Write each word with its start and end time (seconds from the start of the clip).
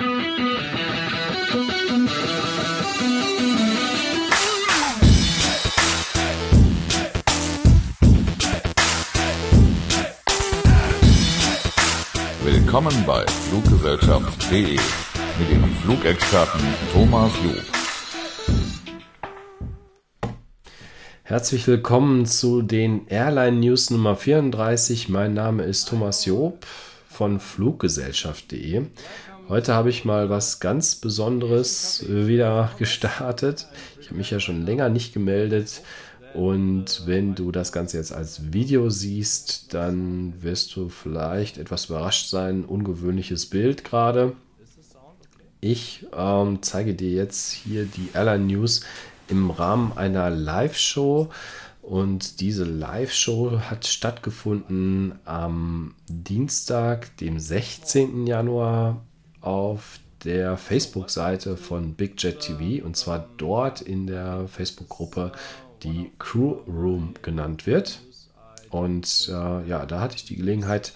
Willkommen 0.00 0.48
bei 13.06 13.26
Fluggesellschaft.de 13.26 14.78
mit 15.38 15.50
Ihrem 15.50 15.70
Flugexperten 15.82 16.62
Thomas 16.94 17.32
Job. 17.44 17.62
Herzlich 21.24 21.66
willkommen 21.66 22.24
zu 22.24 22.62
den 22.62 23.06
Airline 23.08 23.58
News 23.58 23.90
Nummer 23.90 24.16
34. 24.16 25.10
Mein 25.10 25.34
Name 25.34 25.64
ist 25.64 25.90
Thomas 25.90 26.24
Job 26.24 26.64
von 27.06 27.38
Fluggesellschaft.de. 27.38 28.86
Heute 29.50 29.74
habe 29.74 29.90
ich 29.90 30.04
mal 30.04 30.30
was 30.30 30.60
ganz 30.60 30.94
Besonderes 30.94 32.04
wieder 32.06 32.70
gestartet. 32.78 33.66
Ich 34.00 34.06
habe 34.06 34.18
mich 34.18 34.30
ja 34.30 34.38
schon 34.38 34.64
länger 34.64 34.88
nicht 34.88 35.12
gemeldet 35.12 35.82
und 36.34 37.02
wenn 37.06 37.34
du 37.34 37.50
das 37.50 37.72
Ganze 37.72 37.96
jetzt 37.96 38.12
als 38.12 38.52
Video 38.52 38.90
siehst, 38.90 39.74
dann 39.74 40.40
wirst 40.40 40.76
du 40.76 40.88
vielleicht 40.88 41.58
etwas 41.58 41.86
überrascht 41.86 42.28
sein. 42.28 42.64
Ungewöhnliches 42.64 43.46
Bild 43.46 43.82
gerade. 43.82 44.34
Ich 45.60 46.06
ähm, 46.16 46.62
zeige 46.62 46.94
dir 46.94 47.10
jetzt 47.10 47.50
hier 47.50 47.86
die 47.86 48.10
Airline 48.14 48.44
News 48.44 48.82
im 49.26 49.50
Rahmen 49.50 49.90
einer 49.98 50.30
Live-Show. 50.30 51.28
Und 51.82 52.40
diese 52.40 52.62
Live-Show 52.62 53.62
hat 53.68 53.84
stattgefunden 53.84 55.18
am 55.24 55.96
Dienstag, 56.08 57.16
dem 57.16 57.40
16. 57.40 58.28
Januar 58.28 59.02
auf 59.40 60.00
der 60.24 60.56
Facebook-Seite 60.56 61.56
von 61.56 61.94
Big 61.94 62.22
Jet 62.22 62.40
TV 62.40 62.84
und 62.84 62.96
zwar 62.96 63.26
dort 63.36 63.80
in 63.80 64.06
der 64.06 64.46
Facebook-Gruppe 64.48 65.32
die 65.82 66.10
Crew 66.18 66.58
Room 66.68 67.14
genannt 67.22 67.66
wird. 67.66 68.00
Und 68.70 69.28
äh, 69.28 69.68
ja, 69.68 69.86
da 69.86 70.00
hatte 70.00 70.16
ich 70.16 70.24
die 70.24 70.36
Gelegenheit, 70.36 70.92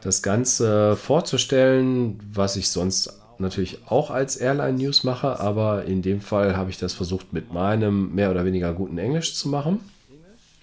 das 0.00 0.22
Ganze 0.22 0.96
vorzustellen, 0.96 2.18
was 2.32 2.56
ich 2.56 2.70
sonst 2.70 3.20
natürlich 3.38 3.78
auch 3.86 4.10
als 4.10 4.36
Airline 4.36 4.78
News 4.78 5.04
mache, 5.04 5.40
aber 5.40 5.84
in 5.84 6.02
dem 6.02 6.20
Fall 6.20 6.56
habe 6.56 6.70
ich 6.70 6.78
das 6.78 6.94
versucht 6.94 7.32
mit 7.32 7.52
meinem 7.52 8.14
mehr 8.14 8.30
oder 8.30 8.44
weniger 8.44 8.72
guten 8.72 8.98
Englisch 8.98 9.34
zu 9.34 9.48
machen. 9.48 9.80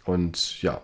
Und 0.05 0.61
ja, 0.61 0.81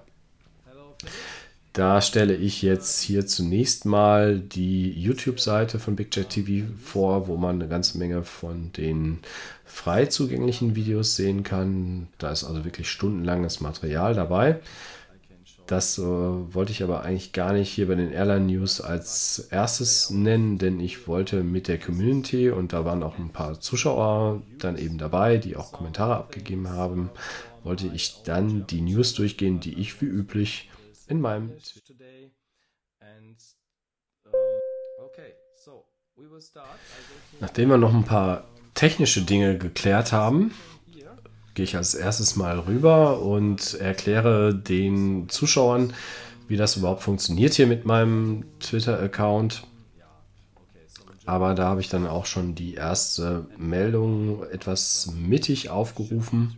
da 1.73 2.02
stelle 2.02 2.35
ich 2.35 2.61
jetzt 2.61 3.02
hier 3.02 3.25
zunächst 3.25 3.85
mal 3.85 4.39
die 4.39 4.91
YouTube-Seite 4.91 5.79
von 5.79 5.95
BigJet 5.95 6.39
vor, 6.79 7.27
wo 7.27 7.35
man 7.35 7.55
eine 7.55 7.67
ganze 7.67 7.97
Menge 7.97 8.23
von 8.23 8.71
den 8.73 9.19
frei 9.66 10.05
zugänglichen 10.05 10.75
Videos 10.75 11.16
sehen 11.16 11.44
kann. 11.44 12.07
Da 12.19 12.31
ist 12.31 12.44
also 12.44 12.63
wirklich 12.63 12.89
stundenlanges 12.89 13.59
Material 13.59 14.13
dabei. 14.13 14.59
Das 15.66 15.97
äh, 15.97 16.03
wollte 16.03 16.73
ich 16.73 16.83
aber 16.83 17.03
eigentlich 17.03 17.31
gar 17.31 17.53
nicht 17.53 17.69
hier 17.69 17.88
bei 17.88 17.95
den 17.95 18.11
Airline 18.11 18.45
News 18.45 18.79
als 18.79 19.47
erstes 19.49 20.11
nennen, 20.11 20.59
denn 20.59 20.79
ich 20.79 21.07
wollte 21.07 21.41
mit 21.41 21.67
der 21.67 21.79
Community 21.79 22.51
und 22.51 22.73
da 22.73 22.85
waren 22.85 23.01
auch 23.01 23.17
ein 23.17 23.29
paar 23.29 23.59
Zuschauer 23.59 24.44
dann 24.59 24.77
eben 24.77 24.99
dabei, 24.99 25.38
die 25.38 25.55
auch 25.55 25.71
Kommentare 25.71 26.17
abgegeben 26.17 26.69
haben, 26.69 27.09
wollte 27.63 27.88
ich 27.88 28.21
dann 28.25 28.67
die 28.67 28.81
News 28.81 29.13
durchgehen, 29.16 29.59
die 29.59 29.79
ich 29.79 29.99
wie 30.01 30.05
üblich 30.05 30.69
in 31.07 31.21
meinem 31.21 31.51
Nachdem 37.39 37.69
wir 37.69 37.77
noch 37.77 37.93
ein 37.93 38.05
paar 38.05 38.45
technische 38.73 39.23
Dinge 39.23 39.57
geklärt 39.57 40.11
haben, 40.11 40.53
gehe 41.53 41.65
ich 41.65 41.75
als 41.75 41.93
erstes 41.93 42.35
mal 42.35 42.59
rüber 42.59 43.21
und 43.21 43.75
erkläre 43.75 44.55
den 44.55 45.29
Zuschauern, 45.29 45.94
wie 46.47 46.57
das 46.57 46.78
überhaupt 46.78 47.03
funktioniert 47.03 47.53
hier 47.53 47.67
mit 47.67 47.85
meinem 47.85 48.45
Twitter-Account. 48.59 49.67
Aber 51.25 51.53
da 51.53 51.67
habe 51.67 51.81
ich 51.81 51.89
dann 51.89 52.05
auch 52.05 52.25
schon 52.25 52.53
die 52.53 52.73
erste 52.73 53.47
Meldung 53.57 54.44
etwas 54.49 55.11
mittig 55.16 55.69
aufgerufen. 55.69 56.57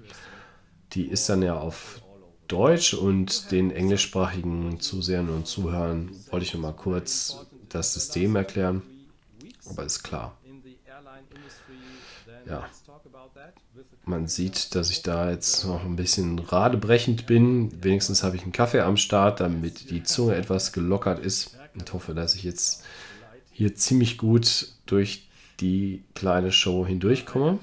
Die 0.94 1.08
ist 1.08 1.30
dann 1.30 1.44
ja 1.44 1.60
auf 1.60 2.02
Deutsch 2.48 2.94
und 2.94 3.52
den 3.52 3.72
englischsprachigen 3.72 4.80
Zusehern 4.80 5.30
und 5.30 5.48
Zuhörern 5.48 6.12
wollte 6.30 6.46
ich 6.46 6.54
noch 6.54 6.62
mal 6.62 6.74
kurz 6.74 7.46
das 7.70 7.94
System 7.94 8.36
erklären. 8.36 8.82
Aber 9.70 9.84
ist 9.84 10.04
klar. 10.04 10.38
Ja. 12.48 12.70
Man 14.06 14.28
sieht, 14.28 14.76
dass 14.76 14.92
ich 14.92 15.02
da 15.02 15.32
jetzt 15.32 15.66
noch 15.66 15.84
ein 15.84 15.96
bisschen 15.96 16.38
radebrechend 16.38 17.26
bin. 17.26 17.84
Wenigstens 17.84 18.24
habe 18.24 18.36
ich 18.36 18.44
einen 18.44 18.52
Kaffee 18.52 18.82
am 18.82 18.98
Start, 18.98 19.40
damit 19.40 19.90
die 19.90 20.04
Zunge 20.04 20.36
etwas 20.36 20.72
gelockert 20.72 21.20
ist. 21.20 21.58
Und 21.74 21.92
hoffe, 21.92 22.14
dass 22.14 22.36
ich 22.36 22.44
jetzt 22.44 22.84
hier 23.52 23.76
ziemlich 23.76 24.18
gut 24.18 24.70
durch 24.86 25.28
die 25.60 26.04
kleine 26.14 26.52
Show 26.52 26.86
hindurchkomme. 26.86 27.60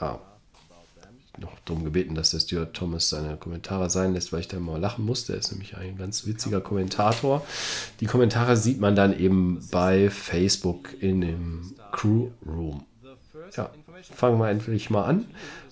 Ja 0.00 0.20
noch 1.38 1.52
darum 1.64 1.84
gebeten, 1.84 2.14
dass 2.14 2.30
der 2.30 2.40
Stuart 2.40 2.74
Thomas 2.74 3.08
seine 3.08 3.36
Kommentare 3.36 3.90
sein 3.90 4.14
lässt, 4.14 4.32
weil 4.32 4.40
ich 4.40 4.48
da 4.48 4.56
immer 4.56 4.78
lachen 4.78 5.04
musste. 5.04 5.32
Er 5.32 5.40
ist 5.40 5.50
nämlich 5.50 5.76
ein 5.76 5.96
ganz 5.98 6.26
witziger 6.26 6.60
Kommentator. 6.60 7.44
Die 8.00 8.06
Kommentare 8.06 8.56
sieht 8.56 8.80
man 8.80 8.94
dann 8.94 9.18
eben 9.18 9.66
bei 9.70 10.10
Facebook 10.10 10.90
in 11.00 11.20
dem 11.20 11.74
Crew 11.92 12.28
Room. 12.46 12.84
Ja, 13.56 13.70
fangen 14.02 14.38
wir 14.38 14.48
endlich 14.48 14.90
mal 14.90 15.04
an. 15.04 15.26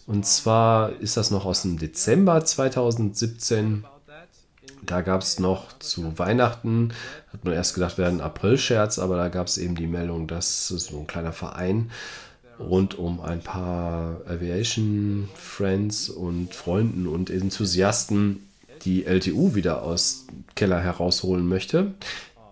Und 0.07 0.27
zwar 0.27 0.93
ist 1.01 1.17
das 1.17 1.31
noch 1.31 1.45
aus 1.45 1.63
dem 1.63 1.79
Dezember 1.79 2.45
2017. 2.45 3.85
Da 4.85 5.01
gab 5.01 5.23
es 5.23 5.39
noch 5.39 5.79
zu 5.79 6.19
Weihnachten, 6.19 6.93
hat 7.33 7.45
man 7.45 7.55
erst 7.55 7.75
gedacht, 7.75 7.99
wäre 7.99 8.09
ein 8.09 8.21
April-Scherz, 8.21 8.99
aber 8.99 9.17
da 9.17 9.29
gab 9.29 9.47
es 9.47 9.59
eben 9.59 9.77
die 9.77 9.87
Meldung, 9.87 10.27
dass 10.27 10.67
so 10.67 10.99
ein 10.99 11.07
kleiner 11.07 11.33
Verein 11.33 11.93
rund 12.59 12.99
um 12.99 13.21
ein 13.21 13.41
paar 13.41 14.21
Aviation 14.27 15.29
Friends 15.35 16.09
und 16.09 16.55
Freunden 16.55 17.07
und 17.07 17.31
Enthusiasten 17.31 18.49
die 18.83 19.05
LTU 19.05 19.55
wieder 19.55 19.83
aus 19.83 20.27
Keller 20.55 20.81
herausholen 20.81 21.49
möchte. 21.49 21.95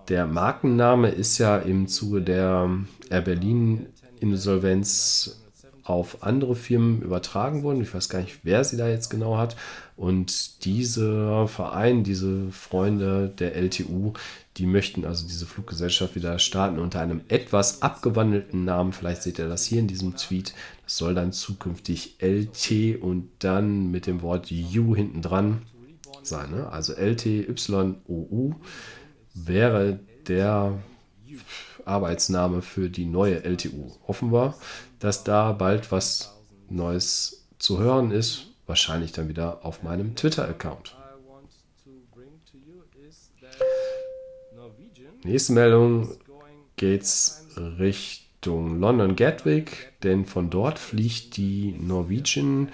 Der 0.08 0.26
Markenname 0.26 1.10
ist 1.10 1.38
ja 1.38 1.56
im 1.56 1.88
Zuge 1.88 2.22
der 2.22 2.70
Air 3.10 3.20
Berlin 3.22 3.86
Insolvenz 4.20 5.40
auf 5.84 6.22
andere 6.22 6.54
Firmen 6.54 7.02
übertragen 7.02 7.62
worden. 7.62 7.82
Ich 7.82 7.94
weiß 7.94 8.08
gar 8.08 8.20
nicht, 8.20 8.40
wer 8.44 8.64
sie 8.64 8.76
da 8.76 8.88
jetzt 8.88 9.08
genau 9.08 9.36
hat. 9.36 9.56
Und 9.96 10.64
dieser 10.64 11.46
Verein, 11.48 12.04
diese 12.04 12.50
Freunde 12.52 13.28
der 13.28 13.54
LTU, 13.56 14.12
die 14.56 14.66
möchten 14.66 15.04
also 15.04 15.26
diese 15.26 15.46
Fluggesellschaft 15.46 16.14
wieder 16.14 16.38
starten 16.38 16.78
unter 16.78 17.00
einem 17.00 17.20
etwas 17.28 17.82
abgewandelten 17.82 18.64
Namen. 18.64 18.92
Vielleicht 18.92 19.22
seht 19.22 19.38
ihr 19.38 19.48
das 19.48 19.64
hier 19.64 19.80
in 19.80 19.88
diesem 19.88 20.16
Tweet. 20.16 20.54
Das 20.84 20.96
soll 20.96 21.14
dann 21.14 21.32
zukünftig 21.32 22.16
LT 22.20 23.00
und 23.00 23.28
dann 23.40 23.90
mit 23.90 24.06
dem 24.06 24.22
Wort 24.22 24.50
U 24.50 24.94
hinten 24.96 25.22
dran 25.22 25.62
sein. 26.22 26.50
Ne? 26.50 26.68
Also 26.70 26.94
LTYOU 26.94 28.54
wäre 29.34 30.00
der 30.26 30.78
Arbeitsname 31.84 32.62
für 32.62 32.88
die 32.88 33.06
neue 33.06 33.44
LTU. 33.44 33.92
Hoffen 34.06 34.32
wir, 34.32 34.54
dass 35.00 35.24
da 35.24 35.52
bald 35.52 35.90
was 35.90 36.36
Neues 36.68 37.46
zu 37.58 37.78
hören 37.78 38.12
ist. 38.12 38.46
Wahrscheinlich 38.66 39.10
dann 39.10 39.28
wieder 39.28 39.64
auf 39.64 39.82
meinem 39.82 40.14
Twitter-Account. 40.14 40.94
Nächste 45.24 45.52
Meldung 45.52 46.16
geht's 46.76 47.44
Richtung 47.56 48.78
London 48.78 49.16
Gatwick, 49.16 49.92
denn 50.02 50.24
von 50.24 50.48
dort 50.48 50.78
fliegt 50.78 51.36
die 51.36 51.74
Norwegian 51.78 52.70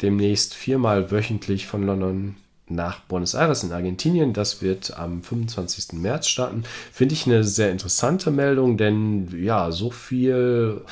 demnächst 0.00 0.54
viermal 0.54 1.10
wöchentlich 1.10 1.66
von 1.66 1.84
London 1.84 2.36
nach 2.68 3.00
Buenos 3.00 3.34
Aires 3.34 3.62
in 3.62 3.72
Argentinien. 3.72 4.32
Das 4.32 4.62
wird 4.62 4.96
am 4.96 5.22
25. 5.22 5.92
März 6.00 6.26
starten. 6.26 6.64
Finde 6.90 7.14
ich 7.14 7.26
eine 7.26 7.44
sehr 7.44 7.70
interessante 7.70 8.30
Meldung, 8.30 8.76
denn 8.76 9.28
ja, 9.40 9.70
so 9.70 9.90
viel 9.90 10.82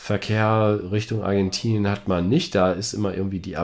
Verkehr 0.00 0.78
Richtung 0.92 1.22
Argentinien 1.24 1.88
hat 1.88 2.06
man 2.06 2.28
nicht. 2.28 2.54
Da 2.54 2.72
ist 2.72 2.94
immer 2.94 3.14
irgendwie 3.14 3.40
die 3.40 3.56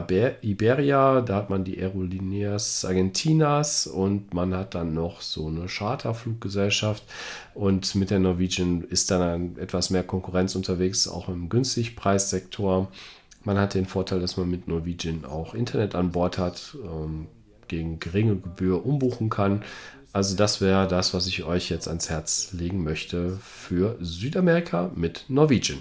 Iberia, 0.43 1.21
da 1.21 1.37
hat 1.37 1.49
man 1.49 1.63
die 1.63 1.79
Aerolíneas 1.81 2.85
Argentinas 2.85 3.87
und 3.87 4.35
man 4.35 4.53
hat 4.53 4.75
dann 4.75 4.95
noch 4.95 5.23
so 5.23 5.47
eine 5.47 5.69
Charterfluggesellschaft. 5.69 7.05
Und 7.55 7.95
mit 7.95 8.11
der 8.11 8.19
Norwegian 8.19 8.83
ist 8.83 9.13
dann 9.13 9.57
etwas 9.59 9.91
mehr 9.91 10.03
Konkurrenz 10.03 10.57
unterwegs, 10.57 11.07
auch 11.09 11.29
im 11.29 11.49
Günstigpreissektor. 11.49 12.89
Man 13.45 13.57
hat 13.57 13.75
den 13.75 13.87
Vorteil, 13.87 14.21
dass 14.21 14.37
man 14.37 14.51
mit 14.51 14.67
Norwegian 14.67 15.25
auch 15.25 15.55
Internet 15.55 15.95
an 15.95 16.11
Bord 16.11 16.37
hat, 16.37 16.77
ähm, 16.85 17.29
gegen 17.69 18.01
geringe 18.01 18.37
Gebühr 18.37 18.85
umbuchen 18.85 19.31
kann. 19.31 19.63
Also 20.13 20.37
das 20.37 20.61
wäre 20.61 20.89
das, 20.89 21.15
was 21.15 21.29
ich 21.29 21.45
euch 21.45 21.71
jetzt 21.71 21.87
ans 21.87 22.11
Herz 22.11 22.53
legen 22.53 22.83
möchte 22.83 23.39
für 23.41 23.97
Südamerika 24.01 24.91
mit 24.97 25.27
Norwegian. 25.29 25.79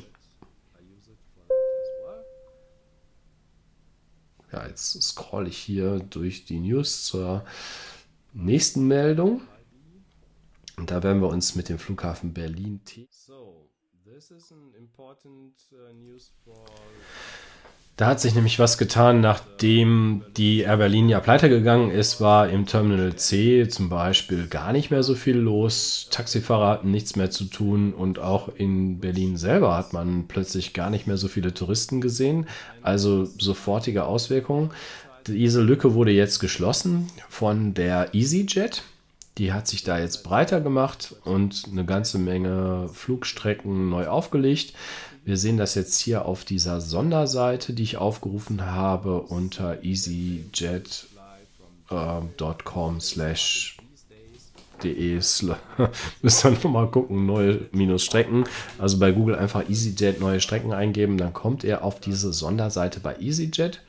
Ja, 4.54 4.68
jetzt 4.68 5.02
scroll 5.02 5.48
ich 5.48 5.58
hier 5.58 5.98
durch 5.98 6.46
die 6.46 6.60
News 6.60 7.06
zur 7.06 7.44
nächsten 8.34 8.88
Meldung. 8.88 9.42
Und 10.78 10.92
da 10.92 11.02
werden 11.02 11.24
wir 11.24 11.30
uns 11.30 11.56
mit 11.56 11.70
dem 11.70 11.80
Flughafen 11.80 12.36
Berlin. 12.36 12.80
So, 13.10 13.68
da 17.96 18.08
hat 18.08 18.20
sich 18.20 18.34
nämlich 18.34 18.58
was 18.58 18.80
getan, 18.80 19.22
nachdem 19.22 20.24
die 20.36 20.62
Air 20.62 20.78
Berlin 20.78 21.10
ja 21.10 21.20
pleite 21.20 21.48
gegangen 21.48 21.92
ist, 21.92 22.20
war 22.20 22.50
im 22.50 22.66
Terminal 22.66 23.16
C 23.16 23.68
zum 23.68 23.90
Beispiel 23.90 24.48
gar 24.48 24.74
nicht 24.74 24.90
mehr 24.90 25.04
so 25.04 25.14
viel 25.14 25.38
los. 25.38 26.08
Taxifahrer 26.10 26.70
hatten 26.70 26.90
nichts 26.90 27.16
mehr 27.16 27.30
zu 27.30 27.46
tun 27.46 27.94
und 27.94 28.18
auch 28.18 28.50
in 28.56 29.00
Berlin 29.00 29.38
selber 29.38 29.78
hat 29.78 29.94
man 29.94 30.26
plötzlich 30.28 30.74
gar 30.74 30.90
nicht 30.90 31.06
mehr 31.06 31.18
so 31.18 31.28
viele 31.28 31.54
Touristen 31.54 32.02
gesehen. 32.02 32.48
Also 32.82 33.26
sofortige 33.26 34.06
Auswirkungen. 34.06 34.72
Diese 35.28 35.62
Lücke 35.62 35.94
wurde 35.94 36.12
jetzt 36.12 36.40
geschlossen 36.40 37.10
von 37.30 37.76
der 37.76 38.16
EasyJet. 38.16 38.82
Die 39.38 39.54
hat 39.54 39.68
sich 39.68 39.84
da 39.84 40.00
jetzt 40.00 40.24
breiter 40.24 40.62
gemacht 40.62 41.16
und 41.26 41.66
eine 41.72 41.86
ganze 41.86 42.18
Menge 42.18 42.90
Flugstrecken 42.92 43.90
neu 43.90 44.08
aufgelegt. 44.08 44.74
Wir 45.26 45.38
sehen 45.38 45.58
das 45.58 45.76
jetzt 45.76 46.00
hier 46.00 46.26
auf 46.26 46.44
dieser 46.44 46.82
Sonderseite, 46.82 47.74
die 47.74 47.84
ich 47.84 47.98
aufgerufen 47.98 48.66
habe 48.66 49.22
unter 49.22 49.84
easyjet.com 49.84 51.00
slash 53.00 53.78
de 54.84 55.14
müsst 56.22 56.46
ihr 56.46 56.52
nochmal 56.52 56.88
gucken, 56.92 57.26
neue 57.26 57.68
minus 57.72 58.04
Strecken. 58.04 58.44
Also 58.78 59.00
bei 59.00 59.14
Google 59.14 59.36
einfach 59.36 59.70
EasyJet 59.70 60.20
neue 60.20 60.42
Strecken 60.42 60.74
eingeben, 60.74 61.18
dann 61.18 61.32
kommt 61.32 61.64
ihr 61.64 61.84
auf 61.84 62.02
diese 62.02 62.34
Sonderseite 62.34 63.00
bei 63.00 63.16
EasyJet 63.18 63.82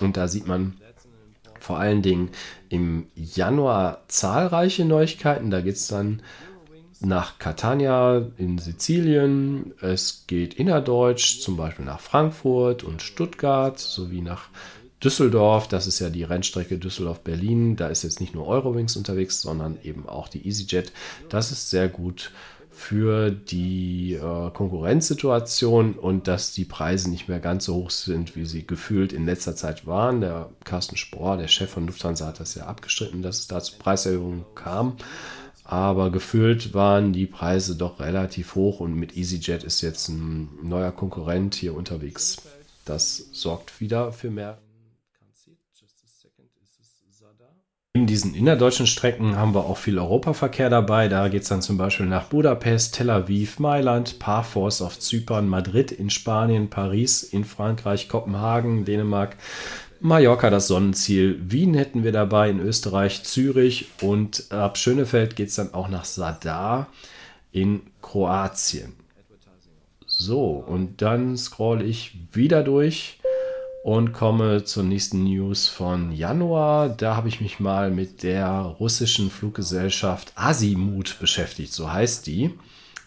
und 0.00 0.16
da 0.16 0.28
sieht 0.28 0.46
man 0.46 0.74
vor 1.60 1.78
allen 1.78 2.02
Dingen 2.02 2.30
im 2.68 3.06
Januar 3.14 4.02
zahlreiche 4.08 4.84
Neuigkeiten. 4.84 5.50
Da 5.50 5.60
geht 5.60 5.76
es 5.76 5.88
dann 5.88 6.22
nach 7.04 7.38
Catania 7.38 8.26
in 8.36 8.58
Sizilien. 8.58 9.74
Es 9.80 10.24
geht 10.26 10.54
innerdeutsch, 10.54 11.40
zum 11.40 11.56
Beispiel 11.56 11.84
nach 11.84 12.00
Frankfurt 12.00 12.82
und 12.82 13.02
Stuttgart 13.02 13.78
sowie 13.78 14.20
nach 14.20 14.48
Düsseldorf. 15.02 15.68
Das 15.68 15.86
ist 15.86 15.98
ja 15.98 16.10
die 16.10 16.24
Rennstrecke 16.24 16.78
Düsseldorf-Berlin. 16.78 17.76
Da 17.76 17.88
ist 17.88 18.02
jetzt 18.02 18.20
nicht 18.20 18.34
nur 18.34 18.46
Eurowings 18.46 18.96
unterwegs, 18.96 19.40
sondern 19.40 19.78
eben 19.82 20.08
auch 20.08 20.28
die 20.28 20.46
EasyJet. 20.46 20.92
Das 21.28 21.52
ist 21.52 21.70
sehr 21.70 21.88
gut 21.88 22.30
für 22.70 23.30
die 23.30 24.14
äh, 24.14 24.50
Konkurrenzsituation 24.50 25.94
und 25.94 26.26
dass 26.26 26.52
die 26.52 26.64
Preise 26.64 27.08
nicht 27.08 27.28
mehr 27.28 27.38
ganz 27.38 27.66
so 27.66 27.74
hoch 27.74 27.90
sind, 27.90 28.34
wie 28.34 28.46
sie 28.46 28.66
gefühlt 28.66 29.12
in 29.12 29.26
letzter 29.26 29.54
Zeit 29.54 29.86
waren. 29.86 30.20
Der 30.20 30.50
Carsten 30.64 30.96
Spohr, 30.96 31.36
der 31.36 31.46
Chef 31.46 31.70
von 31.70 31.86
Lufthansa, 31.86 32.26
hat 32.26 32.40
das 32.40 32.56
ja 32.56 32.66
abgestritten, 32.66 33.22
dass 33.22 33.38
es 33.38 33.46
da 33.46 33.60
zu 33.60 33.78
Preiserhöhungen 33.78 34.44
kam 34.56 34.96
aber 35.64 36.10
gefühlt 36.10 36.74
waren 36.74 37.14
die 37.14 37.26
Preise 37.26 37.76
doch 37.76 37.98
relativ 37.98 38.54
hoch 38.54 38.80
und 38.80 38.94
mit 38.94 39.16
EasyJet 39.16 39.64
ist 39.64 39.80
jetzt 39.80 40.08
ein 40.08 40.50
neuer 40.62 40.92
Konkurrent 40.92 41.54
hier 41.54 41.74
unterwegs. 41.74 42.42
Das 42.84 43.16
sorgt 43.32 43.80
wieder 43.80 44.12
für 44.12 44.30
mehr. 44.30 44.58
In 47.96 48.08
diesen 48.08 48.34
innerdeutschen 48.34 48.88
Strecken 48.88 49.36
haben 49.36 49.54
wir 49.54 49.66
auch 49.66 49.76
viel 49.78 50.00
Europaverkehr 50.00 50.68
dabei. 50.68 51.06
Da 51.06 51.28
geht 51.28 51.42
es 51.42 51.48
dann 51.48 51.62
zum 51.62 51.78
Beispiel 51.78 52.06
nach 52.06 52.24
Budapest, 52.24 52.96
Tel 52.96 53.08
Aviv, 53.08 53.60
Mailand, 53.60 54.18
Parfors 54.18 54.82
auf 54.82 54.98
Zypern, 54.98 55.48
Madrid 55.48 55.92
in 55.92 56.10
Spanien, 56.10 56.68
Paris 56.68 57.22
in 57.22 57.44
Frankreich, 57.44 58.08
Kopenhagen, 58.08 58.84
Dänemark, 58.84 59.36
Mallorca 60.04 60.50
das 60.50 60.66
Sonnenziel, 60.66 61.40
Wien 61.50 61.72
hätten 61.72 62.04
wir 62.04 62.12
dabei, 62.12 62.50
in 62.50 62.60
Österreich, 62.60 63.22
Zürich 63.24 63.86
und 64.02 64.52
ab 64.52 64.76
Schönefeld 64.76 65.34
geht 65.34 65.48
es 65.48 65.54
dann 65.54 65.72
auch 65.72 65.88
nach 65.88 66.04
Sadar 66.04 66.88
in 67.52 67.80
Kroatien. 68.02 68.92
So, 70.06 70.50
und 70.50 71.00
dann 71.00 71.38
scroll 71.38 71.80
ich 71.80 72.18
wieder 72.32 72.62
durch 72.62 73.18
und 73.82 74.12
komme 74.12 74.64
zur 74.64 74.82
nächsten 74.82 75.24
News 75.24 75.68
von 75.68 76.12
Januar. 76.12 76.90
Da 76.90 77.16
habe 77.16 77.28
ich 77.28 77.40
mich 77.40 77.58
mal 77.58 77.90
mit 77.90 78.22
der 78.22 78.50
russischen 78.78 79.30
Fluggesellschaft 79.30 80.34
Asimut 80.34 81.18
beschäftigt, 81.18 81.72
so 81.72 81.90
heißt 81.90 82.26
die. 82.26 82.50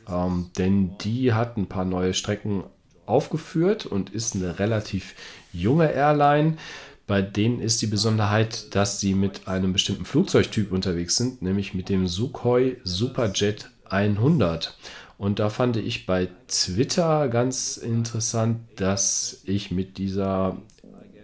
Ähm, 0.10 0.50
denn 0.58 0.98
die 0.98 1.32
hat 1.34 1.58
ein 1.58 1.68
paar 1.68 1.86
neue 1.86 2.16
Strecken 2.16 2.64
aufgeführt 3.06 3.86
und 3.86 4.10
ist 4.10 4.36
eine 4.36 4.60
relativ 4.60 5.16
junge 5.54 5.92
Airline. 5.92 6.58
Bei 7.08 7.22
denen 7.22 7.62
ist 7.62 7.82
die 7.82 7.88
Besonderheit, 7.88 8.76
dass 8.76 9.00
sie 9.00 9.14
mit 9.14 9.48
einem 9.48 9.72
bestimmten 9.72 10.04
Flugzeugtyp 10.04 10.74
unterwegs 10.74 11.16
sind, 11.16 11.42
nämlich 11.42 11.74
mit 11.74 11.88
dem 11.88 12.06
Sukhoi 12.06 12.78
Superjet 12.84 13.70
100. 13.86 14.78
Und 15.18 15.40
da 15.40 15.50
fand 15.50 15.78
ich 15.78 16.06
bei 16.06 16.28
Twitter 16.50 17.30
ganz 17.30 17.78
interessant, 17.78 18.60
dass 18.76 19.42
ich 19.46 19.72
mit 19.72 19.98
dieser 19.98 20.58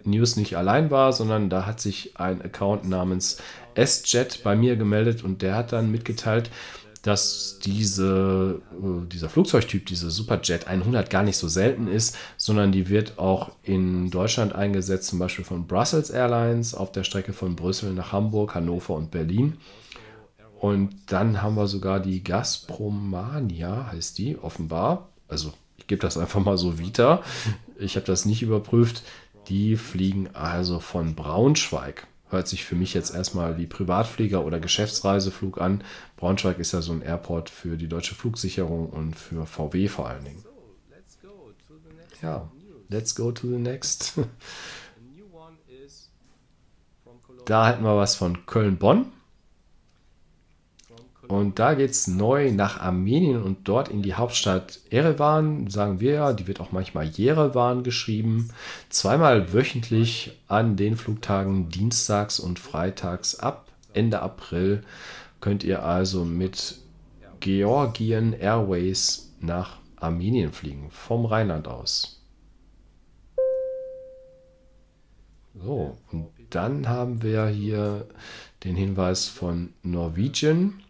News 0.04 0.36
nicht 0.36 0.56
allein 0.56 0.90
war, 0.90 1.12
sondern 1.12 1.50
da 1.50 1.66
hat 1.66 1.80
sich 1.80 2.18
ein 2.18 2.40
Account 2.42 2.88
namens 2.88 3.38
S-Jet 3.74 4.42
bei 4.42 4.56
mir 4.56 4.76
gemeldet 4.76 5.22
und 5.22 5.42
der 5.42 5.54
hat 5.54 5.72
dann 5.72 5.90
mitgeteilt, 5.90 6.50
dass 7.04 7.58
diese, 7.62 8.62
äh, 8.72 9.06
dieser 9.06 9.28
Flugzeugtyp, 9.28 9.84
diese 9.84 10.10
Superjet 10.10 10.66
100 10.66 11.10
gar 11.10 11.22
nicht 11.22 11.36
so 11.36 11.48
selten 11.48 11.86
ist, 11.86 12.16
sondern 12.38 12.72
die 12.72 12.88
wird 12.88 13.18
auch 13.18 13.52
in 13.62 14.10
Deutschland 14.10 14.54
eingesetzt, 14.54 15.08
zum 15.08 15.18
Beispiel 15.18 15.44
von 15.44 15.66
Brussels 15.66 16.08
Airlines 16.08 16.74
auf 16.74 16.92
der 16.92 17.04
Strecke 17.04 17.34
von 17.34 17.56
Brüssel 17.56 17.92
nach 17.92 18.12
Hamburg, 18.12 18.54
Hannover 18.54 18.94
und 18.94 19.10
Berlin. 19.10 19.58
Und 20.58 20.94
dann 21.06 21.42
haben 21.42 21.56
wir 21.56 21.66
sogar 21.66 22.00
die 22.00 22.24
Gazpromania, 22.24 23.90
heißt 23.92 24.16
die, 24.16 24.38
offenbar. 24.38 25.10
Also 25.28 25.52
ich 25.76 25.86
gebe 25.86 26.00
das 26.00 26.16
einfach 26.16 26.42
mal 26.42 26.56
so 26.56 26.78
wieder. 26.78 27.22
Ich 27.78 27.96
habe 27.96 28.06
das 28.06 28.24
nicht 28.24 28.40
überprüft. 28.40 29.02
Die 29.48 29.76
fliegen 29.76 30.30
also 30.32 30.80
von 30.80 31.14
Braunschweig 31.14 32.06
hört 32.34 32.48
sich 32.48 32.64
für 32.64 32.74
mich 32.74 32.92
jetzt 32.92 33.14
erstmal 33.14 33.56
wie 33.56 33.66
Privatflieger 33.66 34.44
oder 34.44 34.60
Geschäftsreiseflug 34.60 35.60
an. 35.60 35.82
Braunschweig 36.16 36.58
ist 36.58 36.72
ja 36.72 36.82
so 36.82 36.92
ein 36.92 37.00
Airport 37.00 37.48
für 37.48 37.76
die 37.76 37.88
deutsche 37.88 38.14
Flugsicherung 38.14 38.90
und 38.90 39.14
für 39.14 39.46
VW 39.46 39.88
vor 39.88 40.08
allen 40.08 40.24
Dingen. 40.24 40.44
Ja, 42.22 42.50
let's 42.88 43.14
go 43.14 43.32
to 43.32 43.48
the 43.48 43.58
next. 43.58 44.14
Da 47.46 47.68
hätten 47.68 47.84
wir 47.84 47.96
was 47.96 48.16
von 48.16 48.46
Köln-Bonn. 48.46 49.12
Und 51.28 51.58
da 51.58 51.74
geht 51.74 51.90
es 51.90 52.06
neu 52.06 52.52
nach 52.52 52.80
Armenien 52.80 53.42
und 53.42 53.68
dort 53.68 53.88
in 53.88 54.02
die 54.02 54.14
Hauptstadt 54.14 54.80
Erevan, 54.90 55.68
sagen 55.68 56.00
wir 56.00 56.12
ja, 56.12 56.32
die 56.32 56.46
wird 56.46 56.60
auch 56.60 56.72
manchmal 56.72 57.06
Jerewan 57.06 57.82
geschrieben. 57.82 58.50
Zweimal 58.88 59.52
wöchentlich 59.52 60.32
an 60.48 60.76
den 60.76 60.96
Flugtagen 60.96 61.68
Dienstags 61.70 62.38
und 62.38 62.58
Freitags 62.58 63.38
ab 63.38 63.66
Ende 63.92 64.20
April 64.20 64.82
könnt 65.40 65.64
ihr 65.64 65.84
also 65.84 66.24
mit 66.24 66.78
Georgian 67.40 68.32
Airways 68.32 69.32
nach 69.40 69.78
Armenien 69.96 70.52
fliegen, 70.52 70.90
vom 70.90 71.26
Rheinland 71.26 71.68
aus. 71.68 72.20
So, 75.62 75.96
und 76.10 76.28
dann 76.50 76.88
haben 76.88 77.22
wir 77.22 77.46
hier 77.46 78.06
den 78.64 78.76
Hinweis 78.76 79.26
von 79.26 79.72
Norwegian. 79.82 80.83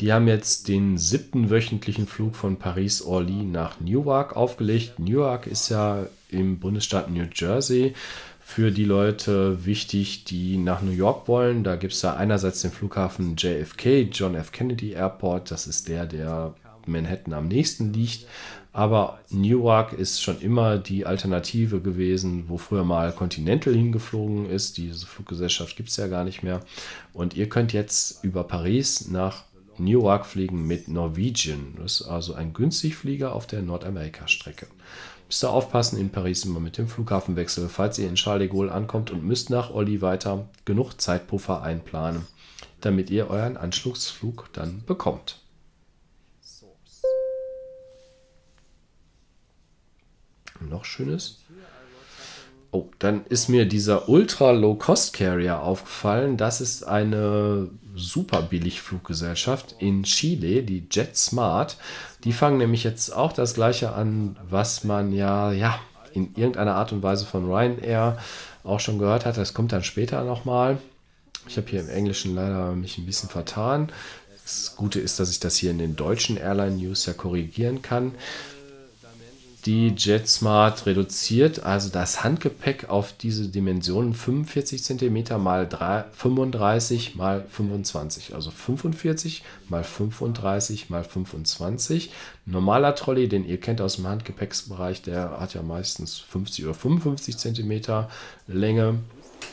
Die 0.00 0.12
haben 0.12 0.28
jetzt 0.28 0.68
den 0.68 0.96
siebten 0.96 1.50
wöchentlichen 1.50 2.06
Flug 2.06 2.34
von 2.34 2.56
Paris-Orly 2.56 3.44
nach 3.44 3.80
Newark 3.80 4.34
aufgelegt. 4.34 4.98
Newark 4.98 5.46
ist 5.46 5.68
ja 5.68 6.06
im 6.30 6.58
Bundesstaat 6.58 7.10
New 7.10 7.26
Jersey 7.34 7.94
für 8.40 8.72
die 8.72 8.84
Leute 8.84 9.64
wichtig, 9.66 10.24
die 10.24 10.56
nach 10.56 10.80
New 10.80 10.90
York 10.90 11.28
wollen. 11.28 11.64
Da 11.64 11.76
gibt 11.76 11.92
es 11.92 12.00
da 12.00 12.14
einerseits 12.14 12.62
den 12.62 12.70
Flughafen 12.70 13.36
JFK, 13.36 14.08
John 14.10 14.34
F. 14.34 14.52
Kennedy 14.52 14.92
Airport. 14.92 15.50
Das 15.50 15.66
ist 15.66 15.88
der, 15.88 16.06
der 16.06 16.54
Manhattan 16.86 17.34
am 17.34 17.46
nächsten 17.46 17.92
liegt. 17.92 18.26
Aber 18.72 19.18
Newark 19.30 19.92
ist 19.92 20.22
schon 20.22 20.40
immer 20.40 20.78
die 20.78 21.04
Alternative 21.04 21.80
gewesen, 21.80 22.44
wo 22.48 22.56
früher 22.56 22.84
mal 22.84 23.12
Continental 23.12 23.74
hingeflogen 23.74 24.48
ist. 24.48 24.76
Diese 24.76 25.06
Fluggesellschaft 25.06 25.76
gibt 25.76 25.88
es 25.88 25.96
ja 25.96 26.06
gar 26.06 26.24
nicht 26.24 26.42
mehr. 26.42 26.60
Und 27.12 27.34
ihr 27.34 27.48
könnt 27.48 27.72
jetzt 27.72 28.22
über 28.22 28.44
Paris 28.44 29.08
nach 29.08 29.44
Newark 29.76 30.24
fliegen 30.24 30.66
mit 30.66 30.88
Norwegian. 30.88 31.74
Das 31.78 32.00
ist 32.00 32.06
also 32.06 32.34
ein 32.34 32.52
Günstigflieger 32.52 33.34
auf 33.34 33.46
der 33.46 33.62
Nordamerika-Strecke. 33.62 34.66
Müsst 35.26 35.44
ihr 35.44 35.50
aufpassen 35.50 35.98
in 35.98 36.10
Paris 36.10 36.44
immer 36.44 36.60
mit 36.60 36.76
dem 36.78 36.86
Flughafenwechsel, 36.86 37.68
falls 37.68 37.98
ihr 37.98 38.08
in 38.08 38.16
Charles 38.16 38.48
de 38.48 38.56
Gaulle 38.56 38.72
ankommt 38.72 39.10
und 39.10 39.24
müsst 39.24 39.50
nach 39.50 39.70
Olli 39.70 40.00
weiter, 40.00 40.48
genug 40.64 41.00
Zeitpuffer 41.00 41.62
einplanen. 41.62 42.26
damit 42.80 43.10
ihr 43.10 43.28
euren 43.28 43.56
Anschlussflug 43.56 44.48
dann 44.52 44.82
bekommt. 44.86 45.40
Noch 50.68 50.84
schönes. 50.84 51.38
Oh, 52.72 52.86
dann 53.00 53.24
ist 53.26 53.48
mir 53.48 53.66
dieser 53.66 54.08
Ultra 54.08 54.52
Low 54.52 54.76
Cost 54.76 55.12
Carrier 55.12 55.60
aufgefallen. 55.60 56.36
Das 56.36 56.60
ist 56.60 56.84
eine 56.84 57.68
super 57.96 58.42
Billigfluggesellschaft 58.42 59.74
in 59.80 60.04
Chile, 60.04 60.62
die 60.62 60.86
JetSmart. 60.88 61.76
Die 62.22 62.32
fangen 62.32 62.58
nämlich 62.58 62.84
jetzt 62.84 63.10
auch 63.10 63.32
das 63.32 63.54
gleiche 63.54 63.92
an, 63.92 64.36
was 64.48 64.84
man 64.84 65.12
ja, 65.12 65.50
ja, 65.50 65.80
in 66.12 66.34
irgendeiner 66.36 66.76
Art 66.76 66.92
und 66.92 67.02
Weise 67.02 67.26
von 67.26 67.50
Ryanair 67.50 68.18
auch 68.62 68.78
schon 68.78 68.98
gehört 69.00 69.26
hat. 69.26 69.36
Das 69.36 69.52
kommt 69.52 69.72
dann 69.72 69.82
später 69.82 70.22
nochmal. 70.22 70.78
Ich 71.48 71.56
habe 71.56 71.68
hier 71.68 71.80
im 71.80 71.88
Englischen 71.88 72.36
leider 72.36 72.72
mich 72.76 72.98
ein 72.98 73.06
bisschen 73.06 73.28
vertan. 73.28 73.90
Das 74.44 74.76
Gute 74.76 75.00
ist, 75.00 75.18
dass 75.18 75.30
ich 75.30 75.40
das 75.40 75.56
hier 75.56 75.72
in 75.72 75.78
den 75.78 75.96
deutschen 75.96 76.36
Airline 76.36 76.76
News 76.76 77.06
ja 77.06 77.14
korrigieren 77.14 77.82
kann 77.82 78.12
die 79.66 79.88
JetSmart 79.88 80.86
reduziert 80.86 81.62
also 81.62 81.88
das 81.90 82.24
Handgepäck 82.24 82.88
auf 82.88 83.12
diese 83.12 83.48
Dimensionen 83.48 84.14
45 84.14 84.82
cm 84.82 85.42
mal 85.42 85.68
3, 85.68 86.04
35 86.12 87.14
mal 87.14 87.44
25, 87.48 88.34
also 88.34 88.50
45 88.50 89.42
mal 89.68 89.84
35 89.84 90.90
mal 90.90 91.04
25. 91.04 92.10
Normaler 92.46 92.94
Trolley, 92.94 93.28
den 93.28 93.46
ihr 93.46 93.60
kennt 93.60 93.80
aus 93.80 93.96
dem 93.96 94.06
Handgepäcksbereich, 94.06 95.02
der 95.02 95.38
hat 95.40 95.54
ja 95.54 95.62
meistens 95.62 96.18
50 96.18 96.64
oder 96.64 96.74
55 96.74 97.36
cm 97.36 98.06
Länge. 98.46 99.00